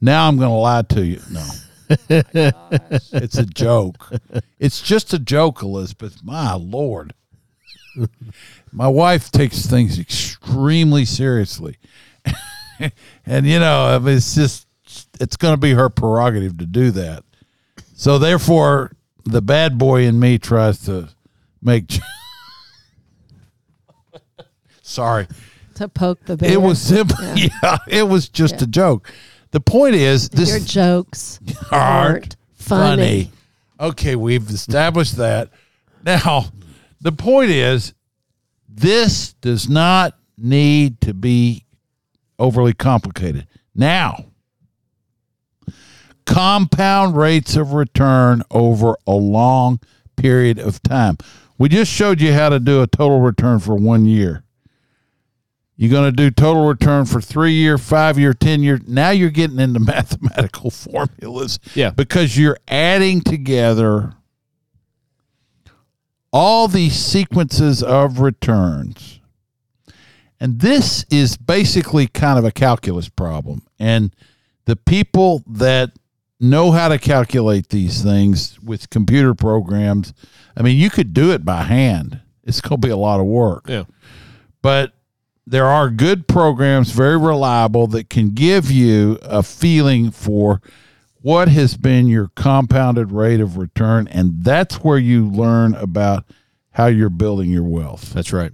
Now 0.01 0.27
I'm 0.27 0.37
going 0.37 0.49
to 0.49 0.55
lie 0.55 0.81
to 0.83 1.05
you. 1.05 1.21
No. 1.31 1.45
it's 2.09 3.37
a 3.37 3.45
joke. 3.45 4.11
It's 4.59 4.81
just 4.81 5.13
a 5.13 5.19
joke, 5.19 5.61
Elizabeth. 5.61 6.23
My 6.23 6.53
lord. 6.53 7.13
My 8.71 8.87
wife 8.87 9.31
takes 9.31 9.65
things 9.65 9.97
extremely 9.97 11.05
seriously. 11.05 11.77
and 13.25 13.45
you 13.45 13.59
know, 13.59 13.99
it's 14.05 14.35
just 14.35 14.67
it's 15.19 15.35
going 15.35 15.53
to 15.53 15.59
be 15.59 15.73
her 15.73 15.89
prerogative 15.89 16.57
to 16.59 16.65
do 16.65 16.91
that. 16.91 17.23
So 17.95 18.19
therefore, 18.19 18.91
the 19.25 19.41
bad 19.41 19.77
boy 19.77 20.03
in 20.03 20.19
me 20.19 20.37
tries 20.37 20.83
to 20.85 21.09
make. 21.61 21.99
Sorry, 24.81 25.27
to 25.75 25.87
poke 25.87 26.23
the 26.25 26.37
bear. 26.37 26.51
it 26.51 26.61
was 26.61 26.81
simple. 26.81 27.17
Yeah, 27.35 27.77
it 27.87 28.07
was 28.07 28.29
just 28.29 28.61
a 28.61 28.67
joke. 28.67 29.11
The 29.57 29.61
point 29.61 29.95
is, 29.95 30.29
this 30.29 30.51
Your 30.51 30.59
jokes 30.59 31.39
aren't 31.71 32.13
aren't 32.13 32.35
funny. 32.53 33.31
Okay, 33.79 34.15
we've 34.15 34.47
established 34.51 35.17
that. 35.17 35.49
Now, 36.03 36.51
the 37.01 37.11
point 37.11 37.49
is, 37.49 37.95
this 38.69 39.33
does 39.33 39.67
not 39.67 40.13
need 40.37 41.01
to 41.01 41.15
be 41.15 41.65
overly 42.37 42.75
complicated. 42.75 43.47
Now, 43.73 44.25
compound 46.27 47.17
rates 47.17 47.55
of 47.55 47.73
return 47.73 48.43
over 48.51 48.95
a 49.07 49.15
long 49.15 49.79
period 50.17 50.59
of 50.59 50.83
time. 50.83 51.17
We 51.57 51.67
just 51.69 51.91
showed 51.91 52.21
you 52.21 52.31
how 52.31 52.49
to 52.49 52.59
do 52.59 52.83
a 52.83 52.87
total 52.87 53.21
return 53.21 53.57
for 53.57 53.73
one 53.73 54.05
year. 54.05 54.43
You're 55.79 55.91
going 55.91 56.05
to 56.09 56.11
do 56.11 56.31
total 56.31 56.65
return 56.65 57.05
for 57.05 57.21
three 57.21 57.53
year, 57.53 57.77
five 57.77 58.17
year, 58.17 58.33
10 58.33 58.63
year. 58.63 58.79
Now 58.87 59.11
you're 59.11 59.29
getting 59.29 59.59
into 59.59 59.79
mathematical 59.85 60.71
formulas. 60.71 61.59
Yeah. 61.75 61.91
Because 61.91 62.35
you're 62.35 62.57
adding 62.67 63.21
together 63.21 64.13
all 66.33 66.67
these 66.67 66.95
sequences 66.95 67.81
of 67.83 68.19
returns. 68.19 69.19
And 70.39 70.59
this 70.59 71.05
is 71.09 71.37
basically 71.37 72.07
kind 72.07 72.37
of 72.37 72.45
a 72.45 72.51
calculus 72.51 73.09
problem. 73.09 73.63
And 73.79 74.13
the 74.65 74.75
people 74.75 75.43
that 75.47 75.91
know 76.39 76.71
how 76.71 76.89
to 76.89 76.99
calculate 76.99 77.69
these 77.69 78.03
things 78.03 78.59
with 78.61 78.89
computer 78.89 79.33
programs, 79.33 80.13
I 80.55 80.61
mean, 80.61 80.77
you 80.77 80.89
could 80.89 81.13
do 81.13 81.31
it 81.31 81.43
by 81.45 81.63
hand. 81.63 82.19
It's 82.43 82.61
going 82.61 82.81
to 82.81 82.87
be 82.87 82.91
a 82.91 82.97
lot 82.97 83.19
of 83.19 83.25
work 83.25 83.65
Yeah. 83.67 83.83
but 84.61 84.93
there 85.49 85.65
are 85.65 85.89
good 85.89 86.27
programs, 86.27 86.91
very 86.91 87.17
reliable, 87.17 87.87
that 87.87 88.09
can 88.09 88.31
give 88.31 88.69
you 88.69 89.17
a 89.21 89.41
feeling 89.41 90.11
for 90.11 90.61
what 91.21 91.47
has 91.47 91.77
been 91.77 92.07
your 92.07 92.29
compounded 92.35 93.13
rate 93.13 93.39
of 93.39 93.57
return. 93.57 94.09
And 94.09 94.43
that's 94.43 94.75
where 94.83 94.97
you 94.97 95.25
learn 95.25 95.73
about 95.75 96.25
how 96.71 96.87
you're 96.87 97.09
building 97.09 97.49
your 97.49 97.63
wealth. 97.63 98.13
That's 98.13 98.33
right. 98.33 98.51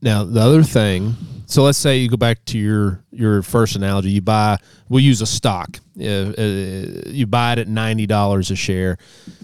Now 0.00 0.22
the 0.22 0.40
other 0.40 0.62
thing, 0.62 1.16
so 1.46 1.64
let's 1.64 1.76
say 1.76 1.98
you 1.98 2.08
go 2.08 2.16
back 2.16 2.44
to 2.46 2.58
your 2.58 3.02
your 3.10 3.42
first 3.42 3.74
analogy. 3.74 4.10
You 4.10 4.20
buy, 4.20 4.58
we'll 4.88 5.02
use 5.02 5.20
a 5.22 5.26
stock. 5.26 5.78
Uh, 6.00 6.04
uh, 6.04 7.02
you 7.06 7.26
buy 7.26 7.54
it 7.54 7.58
at 7.58 7.66
ninety 7.66 8.06
dollars 8.06 8.52
a 8.52 8.56
share. 8.56 8.96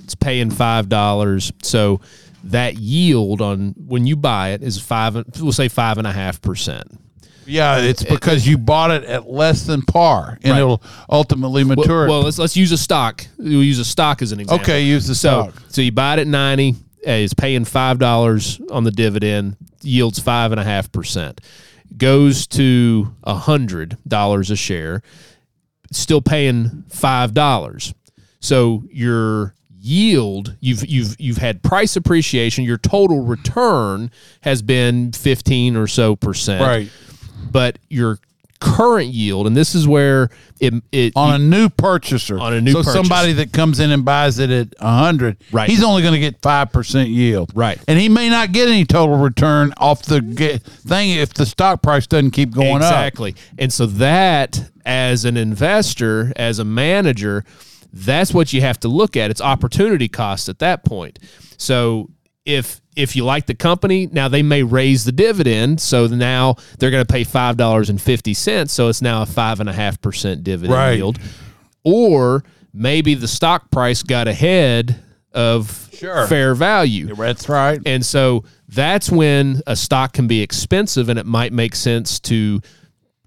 It's 0.05 0.15
paying 0.15 0.51
five 0.51 0.89
dollars. 0.89 1.53
So 1.62 2.01
that 2.45 2.77
yield 2.77 3.41
on 3.41 3.75
when 3.77 4.07
you 4.07 4.17
buy 4.17 4.51
it 4.51 4.63
is 4.63 4.81
five. 4.81 5.15
We'll 5.41 5.53
say 5.53 5.69
five 5.69 5.99
and 5.99 6.07
a 6.07 6.13
half 6.13 6.41
percent. 6.43 6.87
Yeah, 7.47 7.79
it's 7.79 8.03
because 8.03 8.47
you 8.49 8.57
bought 8.57 8.91
it 8.91 9.05
at 9.05 9.29
less 9.29 9.65
than 9.65 9.83
par 9.83 10.39
and 10.43 10.53
Right. 10.53 10.61
it'll 10.61 10.83
ultimately 11.11 11.63
mature. 11.63 12.09
Well, 12.09 12.23
let's 12.23 12.39
let's 12.39 12.57
use 12.57 12.73
a 12.73 12.79
stock. 12.79 13.27
We'll 13.37 13.63
use 13.63 13.79
a 13.79 13.85
stock 13.85 14.23
as 14.23 14.33
an 14.33 14.41
example. 14.41 14.63
okay, 14.65 14.83
use 14.85 15.07
the 15.07 15.15
So 15.15 15.51
stock. 15.51 15.63
so 15.69 15.83
you 15.83 15.93
buy 15.93 16.15
it 16.15 16.21
at 16.21 16.27
ninety. 16.27 16.77
Eh, 17.05 17.19
is 17.19 17.35
paying 17.35 17.67
five 17.67 17.99
dollars 17.99 18.59
on 18.71 18.85
the 18.85 18.91
dividend, 18.91 19.57
yields 19.83 20.19
five 20.19 20.53
and 20.53 20.61
a 20.61 20.65
half 20.65 20.91
percent, 20.91 21.43
goes 21.99 22.47
to 22.47 23.15
a 23.25 23.35
hundred 23.35 23.99
dollars 24.09 24.51
a 24.51 24.57
share, 24.57 25.03
still 25.93 26.23
paying 26.23 26.85
five 26.89 27.35
dollars. 27.35 27.93
So 28.41 28.85
your 28.91 29.55
yield, 29.85 30.57
you've 30.61 30.85
you've 30.87 31.14
you've 31.20 31.39
had 31.39 31.62
price 31.62 31.95
appreciation. 31.97 32.64
Your 32.64 32.78
total 32.78 33.20
return 33.20 34.11
has 34.41 34.62
been 34.62 35.12
fifteen 35.12 35.76
or 35.76 35.87
so 35.87 36.16
percent, 36.16 36.62
Right. 36.62 36.91
But 37.51 37.78
your 37.91 38.18
current 38.61 39.09
yield, 39.09 39.47
and 39.47 39.55
this 39.55 39.74
is 39.74 39.87
where 39.87 40.30
it 40.59 40.72
it 40.91 41.12
On 41.16 41.35
a 41.35 41.39
new 41.39 41.68
purchaser. 41.68 42.39
On 42.39 42.55
a 42.55 42.61
new 42.61 42.72
so 42.72 42.78
purchase. 42.78 42.95
somebody 42.95 43.35
that 43.35 43.53
comes 43.53 43.78
in 43.78 43.91
and 43.91 44.05
buys 44.07 44.39
it 44.39 44.51
at 44.51 44.68
a 44.80 44.99
hundred, 44.99 45.37
Right. 45.53 45.68
He's 45.68 45.85
only 45.85 46.01
going 46.01 46.14
to 46.14 46.20
get 46.20 46.41
five 46.41 46.72
percent 46.72 47.11
yield, 47.11 47.53
Right. 47.55 47.78
And 47.87 47.99
he 47.99 48.09
may 48.09 48.30
not 48.30 48.53
get 48.53 48.68
any 48.68 48.87
total 48.87 49.16
return 49.16 49.74
off 49.76 50.03
the 50.03 50.22
thing 50.87 51.11
if 51.11 51.35
the 51.35 51.45
stock 51.45 51.82
price 51.82 52.07
doesn't 52.07 52.30
keep 52.30 52.53
going 52.53 52.76
up. 52.76 52.91
exactly. 52.91 53.35
And 53.59 53.70
so 53.70 53.85
that, 53.87 54.70
as 54.87 55.26
an 55.26 55.37
investor, 55.37 56.32
as 56.37 56.59
a 56.59 56.64
manager, 56.64 57.45
that's 57.97 58.35
what 58.35 58.53
you 58.53 58.61
have 58.61 58.79
to 58.81 58.89
look 58.89 59.17
at. 59.17 59.31
It's 59.31 59.41
opportunity 59.41 60.09
cost 60.09 60.49
at 60.49 60.59
that 60.59 60.85
point. 60.85 61.19
So 61.57 62.11
if 62.45 62.81
if 62.97 63.17
you 63.17 63.25
like 63.25 63.47
the 63.47 63.55
company, 63.55 64.07
now 64.13 64.29
they 64.29 64.43
may 64.43 64.63
raise 64.63 65.05
the 65.05 65.13
dividend. 65.13 65.81
So 65.81 66.07
now 66.07 66.57
they're 66.79 66.91
going 66.91 67.05
to 67.05 67.13
pay 67.13 67.25
five 67.25 67.57
dollars 67.57 67.89
and 67.91 68.01
fifty 68.01 68.35
cents. 68.35 68.73
So 68.73 68.89
it's 68.89 69.01
now 69.01 69.23
a 69.23 69.27
five 69.27 69.61
and 69.61 69.69
a 69.69 69.73
half 69.73 70.01
percent 70.01 70.45
dividend 70.45 70.75
Right. 70.75 70.97
yield. 70.97 71.19
Or 71.85 72.45
maybe 72.73 73.15
the 73.15 73.29
stock 73.29 73.71
price 73.71 74.03
got 74.03 74.27
ahead 74.29 75.03
of 75.33 75.89
Sure. 75.93 76.27
fair 76.27 76.55
value. 76.55 77.15
That's 77.15 77.49
right. 77.49 77.81
And 77.87 78.05
so 78.05 78.45
that's 78.69 79.11
when 79.11 79.61
a 79.67 79.77
stock 79.77 80.13
can 80.13 80.27
be 80.27 80.41
expensive 80.43 81.09
and 81.09 81.19
it 81.19 81.27
might 81.27 81.53
make 81.53 81.75
sense 81.75 82.19
to 82.21 82.61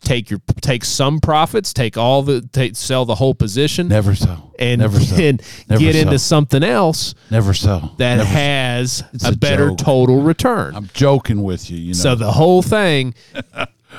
take 0.08 0.30
your 0.30 0.40
take 0.62 0.86
some 0.86 1.20
profits, 1.20 1.74
take 1.74 1.98
all 1.98 2.22
the 2.24 2.42
take 2.54 2.76
sell 2.76 3.04
the 3.06 3.16
whole 3.16 3.36
position 3.36 3.90
Never 3.90 4.16
so. 4.16 4.54
and 4.58 4.80
never 4.82 5.00
so. 5.00 5.16
then 5.16 5.40
Never 5.70 5.80
get 5.82 5.96
into 5.96 6.18
something 6.18 6.64
else 6.64 7.14
Never 7.30 7.54
so. 7.54 7.92
that 7.98 8.16
Never 8.16 8.24
so. 8.30 8.34
has 8.36 9.04
a, 9.26 9.30
a 9.30 9.36
better 9.36 9.70
joke. 9.70 9.78
total 9.80 10.22
return. 10.22 10.76
I'm 10.76 10.90
joking 10.94 11.44
with 11.44 11.70
you. 11.70 11.78
You 11.78 11.88
know. 11.88 11.94
so 11.94 12.16
the 12.16 12.32
whole 12.32 12.62
thing 12.62 13.14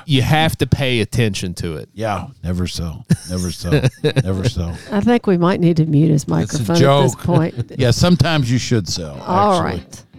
you 0.07 0.23
have 0.23 0.57
to 0.59 0.67
pay 0.67 1.01
attention 1.01 1.55
to 1.55 1.77
it. 1.77 1.89
yeah. 1.93 2.29
Never 2.43 2.67
so. 2.67 3.05
Never 3.29 3.51
so. 3.51 3.71
never 4.25 4.49
so. 4.49 4.73
I 4.91 5.01
think 5.01 5.27
we 5.27 5.37
might 5.37 5.61
need 5.61 5.77
to 5.79 5.87
mute 5.87 6.11
his 6.11 6.23
It's 6.23 6.29
a 6.29 6.31
microphone 6.31 6.77
at 6.77 7.03
this 7.03 7.15
point. 7.17 7.73
Yeah. 7.79 7.91
Sometimes 7.91 8.51
you 8.51 8.59
should 8.59 8.89
sell. 8.89 9.21
All 9.21 9.63
actually. 9.63 9.81
right. 9.83 10.05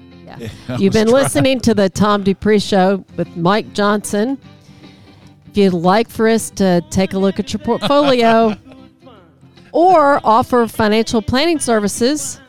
Yeah. 0.67 0.77
You've 0.77 0.93
been 0.93 1.07
listening 1.07 1.59
to 1.61 1.73
the 1.73 1.89
Tom 1.89 2.23
Dupree 2.23 2.59
Show 2.59 3.03
with 3.17 3.35
Mike 3.35 3.73
Johnson. 3.73 4.37
If 5.49 5.57
you'd 5.57 5.73
like 5.73 6.09
for 6.09 6.27
us 6.27 6.49
to 6.51 6.81
take 6.89 7.13
a 7.13 7.19
look 7.19 7.39
at 7.39 7.51
your 7.53 7.59
portfolio 7.59 8.55
or 9.71 10.19
offer 10.23 10.67
financial 10.67 11.21
planning 11.21 11.57
services, 11.59 12.39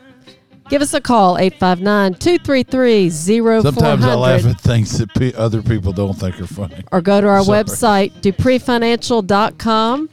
give 0.69 0.81
us 0.83 0.93
a 0.93 1.01
call 1.01 1.37
859 1.37 2.13
233 2.15 3.09
Sometimes 3.09 4.05
I 4.05 4.13
laugh 4.15 4.41
0400 4.41 4.49
at 4.55 4.61
things 4.61 4.97
that 4.99 5.13
pe- 5.15 5.33
other 5.33 5.61
people 5.63 5.91
don't 5.93 6.13
think 6.13 6.39
are 6.39 6.47
funny. 6.47 6.83
or 6.91 7.01
go 7.01 7.21
to 7.21 7.27
our 7.27 7.43
Sorry. 7.43 7.63
website 7.63 8.11
dupreefinancial.com 8.21 10.09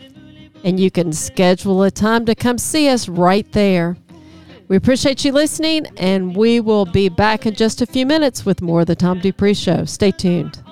and 0.64 0.80
you 0.80 0.90
can 0.90 1.12
schedule 1.12 1.82
a 1.82 1.90
time 1.90 2.24
to 2.26 2.34
come 2.34 2.58
see 2.58 2.88
us 2.88 3.08
right 3.08 3.50
there. 3.52 3.96
We 4.66 4.76
appreciate 4.76 5.24
you 5.24 5.32
listening, 5.32 5.86
and 5.96 6.36
we 6.36 6.60
will 6.60 6.84
be 6.84 7.08
back 7.08 7.46
in 7.46 7.54
just 7.54 7.80
a 7.80 7.86
few 7.86 8.04
minutes 8.04 8.44
with 8.44 8.60
more 8.60 8.80
of 8.82 8.86
the 8.86 8.96
Tom 8.96 9.18
Dupree 9.20 9.54
Show. 9.54 9.86
Stay 9.86 10.10
tuned. 10.10 10.62